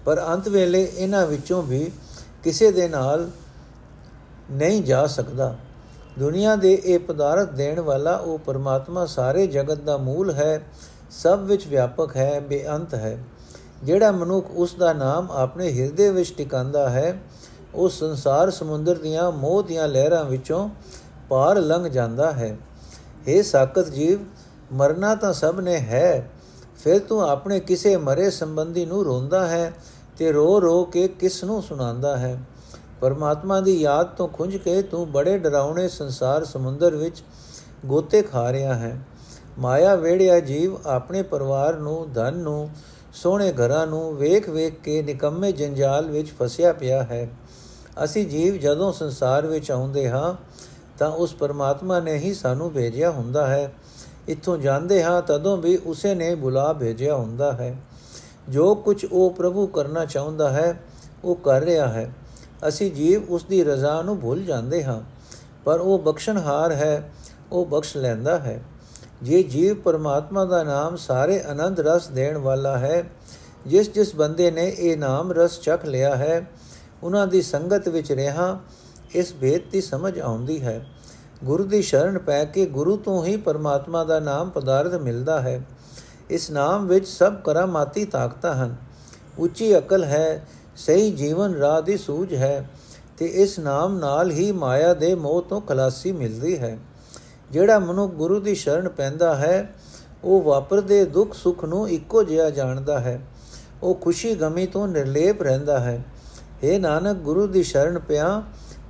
[0.05, 1.91] ਪਰ ਅੰਤ ਵੇਲੇ ਇਹਨਾਂ ਵਿੱਚੋਂ ਵੀ
[2.43, 3.29] ਕਿਸੇ ਦੇ ਨਾਲ
[4.51, 5.55] ਨਹੀਂ ਜਾ ਸਕਦਾ।
[6.19, 10.61] ਦੁਨੀਆ ਦੇ ਇਹ ਪਦਾਰਥ ਦੇਣ ਵਾਲਾ ਉਹ ਪਰਮਾਤਮਾ ਸਾਰੇ ਜਗਤ ਦਾ ਮੂਲ ਹੈ,
[11.11, 13.23] ਸਭ ਵਿੱਚ ਵਿਆਪਕ ਹੈ, ਬੇਅੰਤ ਹੈ।
[13.83, 17.21] ਜਿਹੜਾ ਮਨੁੱਖ ਉਸ ਦਾ ਨਾਮ ਆਪਣੇ ਹਿਰਦੇ ਵਿੱਚ ਟਿਕਾਂਦਾ ਹੈ
[17.75, 20.69] ਉਹ ਸੰਸਾਰ ਸਮੁੰਦਰ ਦੀਆਂ ਮੋਹ ਦੀਆਂ ਲਹਿਰਾਂ ਵਿੱਚੋਂ
[21.29, 22.57] ਪਾਰ ਲੰਘ ਜਾਂਦਾ ਹੈ।
[23.03, 24.19] हे ਸਾਕਤ ਜੀਵ,
[24.73, 26.31] ਮਰਨਾ ਤਾਂ ਸਭ ਨੇ ਹੈ,
[26.83, 29.73] ਫਿਰ ਤੂੰ ਆਪਣੇ ਕਿਸੇ ਮਰੇ ਸੰਬੰਧੀ ਨੂੰ ਰੋਂਦਾ ਹੈ
[30.17, 32.41] ਤੇ ਰੋ ਰੋ ਕੇ ਕਿਸ ਨੂੰ ਸੁਣਾਉਂਦਾ ਹੈ?
[33.01, 37.23] ਪਰਮਾਤਮਾ ਦੀ ਯਾਦ ਤੋਂ ਖੁੰਝ ਕੇ ਤੂੰ ਬੜੇ ਡਰਾਉਣੇ ਸੰਸਾਰ ਸਮੁੰਦਰ ਵਿੱਚ
[37.85, 38.99] ਗੋਤੇ ਖਾ ਰਿਹਾ ਹੈ।
[39.59, 42.69] ਮਾਇਆ ਵੇੜਿਆ ਜੀਵ ਆਪਣੇ ਪਰਿਵਾਰ ਨੂੰ, ਧਨ ਨੂੰ,
[43.13, 47.29] ਸੋਹਣੇ ਘਰਾਂ ਨੂੰ ਵੇਖ-ਵੇਖ ਕੇ ਨਿਕੰਮੇ ਜੰਜਾਲ ਵਿੱਚ ਫਸਿਆ ਪਿਆ ਹੈ।
[48.03, 50.33] ਅਸੀਂ ਜੀਵ ਜਦੋਂ ਸੰਸਾਰ ਵਿੱਚ ਆਉਂਦੇ ਹਾਂ,
[50.97, 53.73] ਤਾਂ ਉਸ ਪਰਮਾਤਮਾ ਨੇ ਹੀ ਸਾਨੂੰ ਭੇਜਿਆ ਹੁੰਦਾ ਹੈ।
[54.27, 57.75] ਇੱਥੋਂ ਜਾਂਦੇ ਹਾਂ, ਤਦੋਂ ਵੀ ਉਸੇ ਨੇ ਬੁਲਾ ਭੇਜਿਆ ਹੁੰਦਾ ਹੈ।
[58.49, 60.83] ਜੋ ਕੁਝ ਉਹ ਪ੍ਰਭੂ ਕਰਨਾ ਚਾਹੁੰਦਾ ਹੈ,
[61.23, 62.13] ਉਹ ਕਰ ਰਿਹਾ ਹੈ।
[62.67, 65.01] ਅਸੀਂ ਜੀਵ ਉਸ ਦੀ ਰਜ਼ਾ ਨੂੰ ਭੁੱਲ ਜਾਂਦੇ ਹਾਂ,
[65.65, 67.11] ਪਰ ਉਹ ਬਖਸ਼ਣਹਾਰ ਹੈ,
[67.51, 68.61] ਉਹ ਬਖਸ਼ ਲੈਂਦਾ ਹੈ।
[69.23, 73.03] ਜੇ ਜੀਵ ਪਰਮਾਤਮਾ ਦਾ ਨਾਮ ਸਾਰੇ ਆਨੰਦ ਰਸ ਦੇਣ ਵਾਲਾ ਹੈ
[73.67, 76.49] ਜਿਸ ਜਿਸ ਬੰਦੇ ਨੇ ਇਹ ਨਾਮ ਰਸ ਚਖ ਲਿਆ ਹੈ
[77.03, 78.59] ਉਹਨਾਂ ਦੀ ਸੰਗਤ ਵਿੱਚ ਰਹਾ,
[79.15, 80.85] ਇਸ ਭੇਦ ਦੀ ਸਮਝ ਆਉਂਦੀ ਹੈ।
[81.43, 85.61] ਗੁਰੂ ਦੀ ਸ਼ਰਨ ਪੈ ਕੇ ਗੁਰੂ ਤੋਂ ਹੀ ਪਰਮਾਤਮਾ ਦਾ ਨਾਮ ਪਦਾਰਥ ਮਿਲਦਾ ਹੈ।
[86.29, 88.75] ਇਸ ਨਾਮ ਵਿੱਚ ਸਭ ਕਰਾਮਾਤੀ ਤਾਕਤਾਂ ਹਨ।
[89.39, 92.69] ਉੱਚੀ ਅਕਲ ਹੈ, ਸਹੀ ਜੀਵਨ ਰਾਹ ਦੀ ਸੂਝ ਹੈ
[93.17, 96.77] ਤੇ ਇਸ ਨਾਮ ਨਾਲ ਹੀ ਮਾਇਆ ਦੇ ਮੋਹ ਤੋਂ ਖਲਾਸੀ ਮਿਲਦੀ ਹੈ।
[97.51, 99.75] ਜਿਹੜਾ ਮਨੁ ਗੁਰੂ ਦੀ ਸ਼ਰਨ ਪੈਂਦਾ ਹੈ,
[100.23, 103.21] ਉਹ ਵਾਪਰਦੇ ਦੁੱਖ ਸੁੱਖ ਨੂੰ ਇੱਕੋ ਜਿਹਾ ਜਾਣਦਾ ਹੈ।
[103.83, 106.03] ਉਹ ਖੁਸ਼ੀ ਗਮੀ ਤੋਂ ਨਿਰਲੇਪ ਰਹਿੰਦਾ ਹੈ।
[106.63, 108.43] हे ਨਾਨਕ, ਗੁਰੂ ਦੀ ਸ਼ਰਨ ਪਿਆ।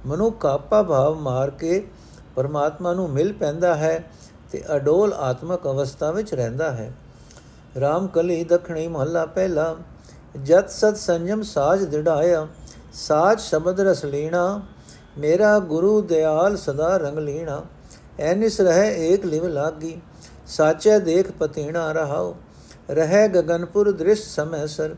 [0.06, 1.88] ਮਨੁੱਖ ਆਪਾ ਭਾਵ ਮਾਰ ਕੇ
[2.36, 4.12] ਪਰਮਾਤਮਾ ਨੂੰ ਮਿਲ ਪੈਂਦਾ ਹੈ
[4.52, 6.94] ਤੇ ਅਡੋਲ ਆਤਮਕ ਅਵਸਥਾ ਵਿੱਚ ਰਹਿੰਦਾ ਹੈ।
[7.80, 9.76] ਰਾਮ ਕਲੀ ਦਖਣੀ ਮਹੱਲਾ ਪਹਿਲਾ।
[10.44, 12.48] ਜਤ ਸਤ ਸੰਜਮ ਸਾਜ ਦਿੜਾਇਆ।
[12.94, 14.62] ਸਾਜ ਸ਼ਬਦ ਰਸ ਲੀਣਾ।
[15.18, 17.64] ਮੇਰਾ ਗੁਰੂ ਦਿਆਲ ਸਦਾ ਰੰਗ ਲੀਣਾ।
[18.20, 20.02] ਐਨਿਸ ਰਹਿ ਏਕ ਲਿਵ ਲਾਗੀ।
[20.48, 22.34] ਸਾਚੈ ਦੇਖ ਪਤੀਣਾ ਰਹਾਉ।
[22.90, 24.96] ਰਹਿ ਗਗਨਪੁਰ ਦ੍ਰਿਸ਼ ਸਮੈ ਸਰ।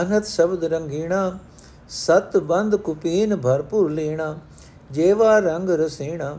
[0.00, 1.38] ਅਨਹਤ ਸ਼ਬਦ ਰੰਗੀਣਾ।
[1.88, 4.36] ਸਤ ਬੰਦ ਕੁਪੀਨ ਭਰਪੂਰ ਲੀਣਾ,
[4.92, 6.38] ਜੇਵਾ ਰੰਗ ਰਸੇਣਾ,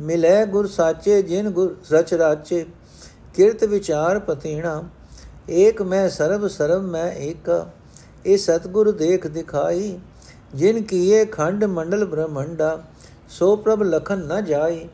[0.00, 2.64] ਮਿਲੇ ਗੁਰ ਸਾਚੇ ਜਿਨ ਗੁਰ ਰਚ ਰਾਚੇ,
[3.34, 4.82] ਕਿਰਤ ਵਿਚਾਰ ਪਤੀਣਾ,
[5.50, 7.66] ਏਕ ਮੈਂ ਸਰਬ ਸਰਬ ਮੈਂ ਏਕ,
[8.26, 9.98] ਇਹ ਸਤਗੁਰ ਦੇਖ ਦਿਖਾਈ,
[10.54, 12.82] ਜਿਨ ਕੀਏ ਖੰਡ ਮੰਡਲ ਬ੍ਰਹਮੰਡਾ,
[13.30, 14.88] ਸੋ ਪ੍ਰਭ ਲਖਨ ਨ ਜਾਈ,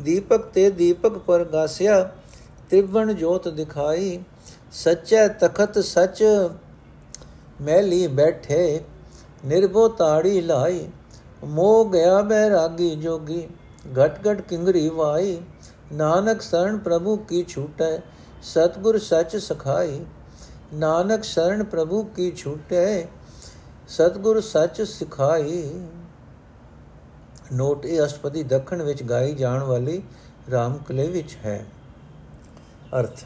[0.00, 2.02] ਦੀਪਕ ਤੇ ਦੀਪਕ ਪਰ ਗਾਸਿਆ
[2.70, 4.18] ਤ੍ਰਿਵਣ ਜੋਤ ਦਿਖਾਈ,
[4.72, 6.22] ਸੱਚੈ ਤਖਤ ਸਚ
[7.60, 8.80] ਮੈਲੀ ਬੈਠੇ
[9.46, 10.88] ਨਿਰਭੋ ਤਾੜੀ ਲਾਈ।
[11.44, 13.46] ਮੋ ਗਿਆ ਬੈਰਾਗੀ ਜੋਗੀ
[13.98, 15.40] ਘਟ ਘਟ ਕਿੰਗਰੀ ਵਾਈ।
[15.92, 17.98] ਨਾਨਕ ਸਰਣ ਪ੍ਰਭੂ ਕੀ ਛੂਟੈ,
[18.42, 20.04] ਸਤਗੁਰ ਸਚ ਸਖਾਈ।
[20.74, 23.02] ਨਾਨਕ ਸ਼ਰਨ ਪ੍ਰਭੂ ਕੀ ਛੂਟੈ,
[23.88, 25.62] ਸਤਗੁਰ ਸਚ ਸਿਖਾਈ।
[27.52, 30.02] ਨੋਟ ਇਹ ਅਸ਼ਟਪਦੀ ਦੱਖਣ ਵਿੱਚ ਗਾਈ ਜਾਣ ਵਾਲੀ
[30.50, 31.64] ਰਾਮ ਕਲੇ ਵਿੱਚ ਹੈ।
[33.00, 33.24] ਅਰਥ,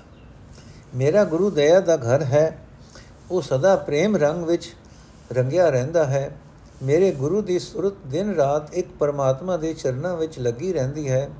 [0.94, 2.58] ਮੇਰਾ ਗੁਰੂ ਦਇਆ ਦਾ ਘਰ ਹੈ,
[3.30, 4.74] ਉਹ ਸਦਾ ਪ੍ਰੇਮ ਰੰਗ ਵਿੱਚ
[5.32, 6.36] ਰੰਗਿਆ ਰਹਿੰਦਾ ਹੈ।
[6.82, 11.30] ਮੇਰੇ ਗੁਰੂ ਦੀ ਸੁਰਤ ਦਿਨ ਰਾਤ ਇੱਕ ਪਰਮਾਤਮਾ ਦੇ ਚਰਨਾਂ ਵਿੱਚ ਲੱਗੀ ਰਹਿੰਦੀ ਹੈ।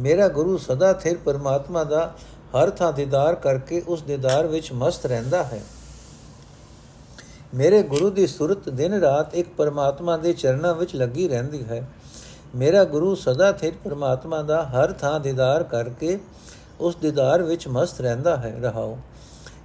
[0.00, 5.44] ਮੇਰਾ ਗੁਰੂ ਸਦਾ ਥਿਰ ਪਰਮਾਤਮਾ ਦਾ ਹਰ ਥਾਂ ਦੀਦਾਰ ਕਰਕੇ ਉਸ ਦੀਦਾਰ ਵਿੱਚ ਮਸਤ ਰਹਿੰਦਾ
[5.44, 5.60] ਹੈ।
[7.54, 11.88] ਮੇਰੇ ਗੁਰੂ ਦੀ ਸੁਰਤ ਦਿਨ ਰਾਤ ਇੱਕ ਪਰਮਾਤਮਾ ਦੇ ਚਰਨਾਂ ਵਿੱਚ ਲੱਗੀ ਰਹਿੰਦੀ ਹੈ।
[12.56, 16.18] ਮੇਰਾ ਗੁਰੂ ਸਦਾ ਥਿਰ ਪਰਮਾਤਮਾ ਦਾ ਹਰ ਥਾਂ ਦੀਦਾਰ ਕਰਕੇ
[16.80, 18.98] ਉਸ ਦੀਦਾਰ ਵਿੱਚ ਮਸਤ ਰਹਿੰਦਾ ਹੈ। ਰਹਾਓ।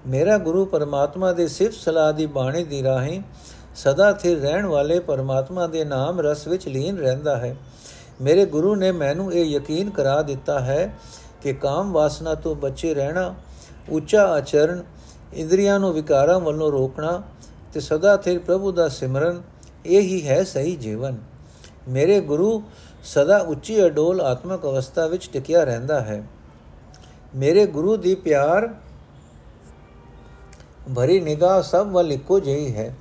[0.07, 3.21] ਮੇਰਾ ਗੁਰੂ ਪਰਮਾਤਮਾ ਦੇ ਸਿਫਤ ਸਲਾਹ ਦੀ ਬਾਣੀ ਦੀ ਰਾਹੀਂ
[3.75, 7.55] ਸਦਾ ਥਿਰ ਰਹਿਣ ਵਾਲੇ ਪਰਮਾਤਮਾ ਦੇ ਨਾਮ ਰਸ ਵਿੱਚ ਲੀਨ ਰਹਿੰਦਾ ਹੈ।
[8.21, 10.93] ਮੇਰੇ ਗੁਰੂ ਨੇ ਮੈਨੂੰ ਇਹ ਯਕੀਨ ਕਰਾ ਦਿੱਤਾ ਹੈ
[11.41, 13.35] ਕਿ ਕਾਮ ਵਾਸਨਾ ਤੋਂ ਬਚੇ ਰਹਿਣਾ,
[13.89, 14.81] ਉੱਚਾ ਆਚਰਣ,
[15.33, 17.21] ਇੰਦਰੀਆਂ ਨੂੰ ਵਿਕਾਰਾਂ ਵੱਲੋਂ ਰੋਕਣਾ
[17.73, 19.41] ਤੇ ਸਦਾ ਥਿਰ ਪ੍ਰਭੂ ਦਾ ਸਿਮਰਨ,
[19.85, 21.17] ਇਹ ਹੀ ਹੈ ਸਹੀ ਜੀਵਨ।
[21.89, 22.63] ਮੇਰੇ ਗੁਰੂ
[23.03, 26.23] ਸਦਾ ਉੱਚੀ ਅਡੋਲ ਆਤਮਕ ਅਵਸਥਾ ਵਿੱਚ ਟਿਕਿਆ ਰਹਿੰਦਾ ਹੈ।
[27.35, 28.69] ਮੇਰੇ ਗੁਰੂ ਦੀ ਪਿਆਰ
[30.95, 32.95] ਭਰੀ ਨਿਗਾਹ ਸਭ ਵੱਲ ਇੱਕੋ ਜਿਹੀ ਹੈ।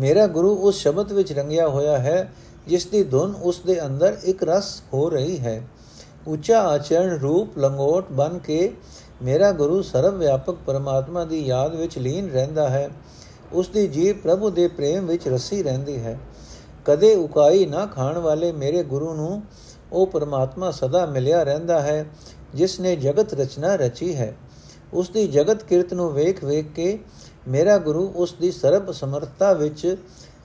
[0.00, 2.32] ਮੇਰਾ ਗੁਰੂ ਉਸ ਸ਼ਬਦ ਵਿੱਚ ਰੰਗਿਆ ਹੋਇਆ ਹੈ,
[2.68, 5.62] ਜਿਸ ਦੀ ਧੁਨ ਉਸ ਦੇ ਅੰਦਰ ਇੱਕ ਰਸ ਹੋ ਰਹੀ ਹੈ।
[6.26, 8.72] ਉੱਚਾ ਆਚਰਣ ਰੂਪ ਲੰਗੋਟ ਬਨ ਕੇ
[9.22, 12.88] ਮੇਰਾ ਗੁਰੂ ਸਰਵ ਵਿਆਪਕ ਪਰਮਾਤਮਾ ਦੀ ਯਾਦ ਵਿੱਚ ਲੀਨ ਰਹਿੰਦਾ ਹੈ।
[13.52, 16.18] ਉਸ ਦੀ ਜੀਵ ਪ੍ਰਭੂ ਦੇ ਪ੍ਰੇਮ ਵਿੱਚ ਰਸੀ ਰਹਿੰਦੀ ਹੈ।
[16.84, 19.42] ਕਦੇ ਉਕਾਈ ਨਾ ਖਾਣ ਵਾਲੇ ਮੇਰੇ ਗੁਰੂ ਨੂੰ
[19.92, 22.04] ਉਹ ਪਰਮਾਤਮਾ ਸਦਾ ਮਿਲਿਆ ਰਹਿੰਦਾ ਹੈ,
[22.54, 24.34] ਜਿਸ ਨੇ ਜਗਤ ਰਚਨਾ ਰਚੀ ਹੈ।
[24.92, 26.98] ਉਸ ਦੀ ਜਗਤ ਕਿਰਤ ਨੂੰ ਵੇਖ ਵੇਖ ਕੇ
[27.48, 29.96] ਮੇਰਾ ਗੁਰੂ ਉਸ ਦੀ ਸਰਬ ਸਮਰੱਥਾ ਵਿੱਚ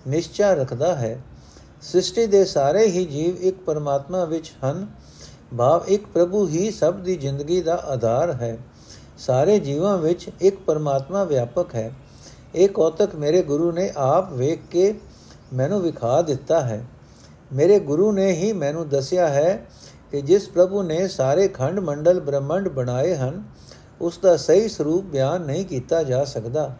[0.07, 1.21] ਨਿਸ਼ਚਾ ਰੱਖਦਾ ਹੈ।
[1.81, 4.87] ਸ੍ਰਿਸ਼ਟੀ ਦੇ ਸਾਰੇ ਹੀ ਜੀਵ ਇੱਕ ਪਰਮਾਤਮਾ ਵਿੱਚ ਹਨ।
[5.57, 8.57] ਭਾਵ ਇੱਕ ਪ੍ਰਭੂ ਹੀ ਸਭ ਦੀ ਜ਼ਿੰਦਗੀ ਦਾ ਆਧਾਰ ਹੈ।
[9.17, 11.91] ਸਾਰੇ ਜੀਵਾਂ ਵਿੱਚ ਇੱਕ ਪਰਮਾਤਮਾ ਵਿਆਪਕ ਹੈ।
[12.55, 14.99] ਇਹ ਕੌਤਕ ਮੇਰੇ ਗੁਰੂ ਨੇ ਆਪ ਵੇਖ ਕੇ
[15.53, 16.85] ਮੈਨੂੰ ਵਿਖਾ ਦਿੱਤਾ ਹੈ।
[17.53, 19.65] ਮੇਰੇ ਗੁਰੂ ਨੇ ਹੀ ਮੈਨੂੰ ਦੱਸਿਆ ਹੈ
[20.11, 23.43] ਕਿ ਜਿਸ ਪ੍ਰਭੂ ਨੇ ਸਾਰੇ ਖੰਡ ਮੰਡਲ ਬ੍ਰਹਮੰਡ ਬਣਾਏ ਹਨ,
[24.01, 26.75] ਉਸ ਦਾ ਸਹੀ ਸਰੂਪ ਬਿਆਨ ਨਹੀਂ ਕੀਤਾ ਜਾ ਸਕਦਾ।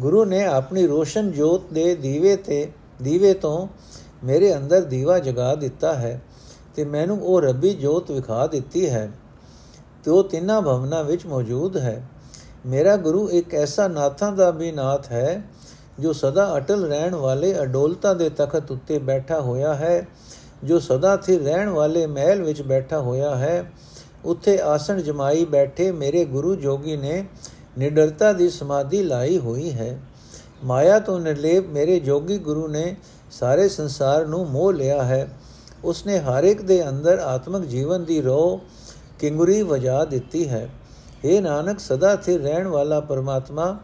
[0.00, 3.68] ਗੁਰੂ ਨੇ ਆਪਣੀ ਰੋਸ਼ਨ ਜੋਤ ਦੇ ਦੀਵੇ ਤੇ, ਦੀਵੇ ਤੋਂ
[4.24, 6.22] ਮੇਰੇ ਅੰਦਰ ਦੀਵਾ ਜਗਾ ਦਿੱਤਾ ਹੈ
[6.76, 9.10] ਤੇ ਮੈਨੂੰ ਉਹ ਰੱਬੀ ਜੋਤ ਵਿਖਾ ਦਿੱਤੀ ਹੈ।
[10.04, 12.08] ਤੇ ਉਹ ਤਿੰਨਾਂ ਭਵਨਾਂ ਵਿੱਚ ਮੌਜੂਦ ਹੈ।
[12.66, 15.42] ਮੇਰਾ ਗੁਰੂ ਇੱਕ ਐਸਾ ਨਾਥਾਂ ਦਾ ਵੀ ਨਾਥ ਹੈ,
[16.00, 20.08] ਜੋ ਸਦਾ ਅਟਲ ਰਹਿਣ ਵਾਲੇ ਅਡੋਲਤਾ ਦੇ ਤਖਤ ਉੱਤੇ ਬੈਠਾ ਹੋਇਆ ਹੈ,
[20.64, 23.72] ਜੋ ਸਦਾ ਥਿਰ ਰਹਿਣ ਵਾਲੇ ਮਹਿਲ ਵਿੱਚ ਬੈਠਾ ਹੋਇਆ ਹੈ।
[24.24, 27.26] ਉੱਥੇ ਆਸਣ ਜਮਾਈ ਬੈਠੇ ਮੇਰੇ ਗੁਰੂ ਜੋਗੀ ਨੇ
[27.78, 30.00] ਨਿਡਰਤਾ ਦੀ ਸਮਾਧੀ ਲਾਈ ਹੋਈ ਹੈ।
[30.64, 32.96] ਮਾਇਆ ਤੋਂ ਨਿਰਲੇਪ ਮੇਰੇ ਜੋਗੀ ਗੁਰੂ ਨੇ
[33.30, 35.28] ਸਾਰੇ ਸੰਸਾਰ ਨੂੰ ਮੋਹ ਲਿਆ ਹੈ।
[35.84, 38.60] ਉਸਨੇ ਹਰ ਇੱਕ ਦੇ ਅੰਦਰ ਆਤਮਿਕ ਜੀਵਨ ਦੀ ਰੋ
[39.18, 40.68] ਕਿੰਗਰੀ ਵਜਾ ਦਿੱਤੀ ਹੈ।
[41.24, 43.78] ਇਹ ਨਾਨਕ, ਸਦਾ ਸਥਿਰ ਰਹਿਣ ਵਾਲਾ ਪਰਮਾਤਮਾ,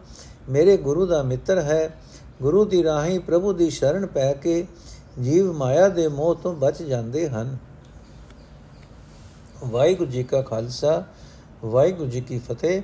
[0.49, 1.99] ਮੇਰੇ ਗੁਰੂ ਦਾ ਮਿੱਤਰ ਹੈ।
[2.41, 4.67] ਗੁਰੂ ਦੀ ਰਾਹੀਂ ਪ੍ਰਭੂ ਦੀ ਸ਼ਰਨ ਪੈ ਕੇ
[5.21, 7.57] ਜੀਵ ਮਾਇਆ ਦੇ ਮੋਹ ਤੋਂ ਬਚ ਜਾਂਦੇ ਹਨ।
[9.65, 11.03] ਵਾਹਿਗੁਰੂ ਜੀ ਕਾ ਖਾਲਸਾ,
[11.65, 12.81] ਵਾਹਿਗੁਰੂ ਜੀ ਕੀ ਫਤਿਹ।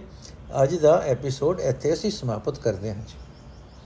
[0.63, 3.15] ਅੱਜ ਦਾ ਐਪੀਸੋਡ ਇੱਥੇ ਅਸੀਂ ਸਮਾਪਤ ਕਰਦੇ ਹਾਂ ਜੀ।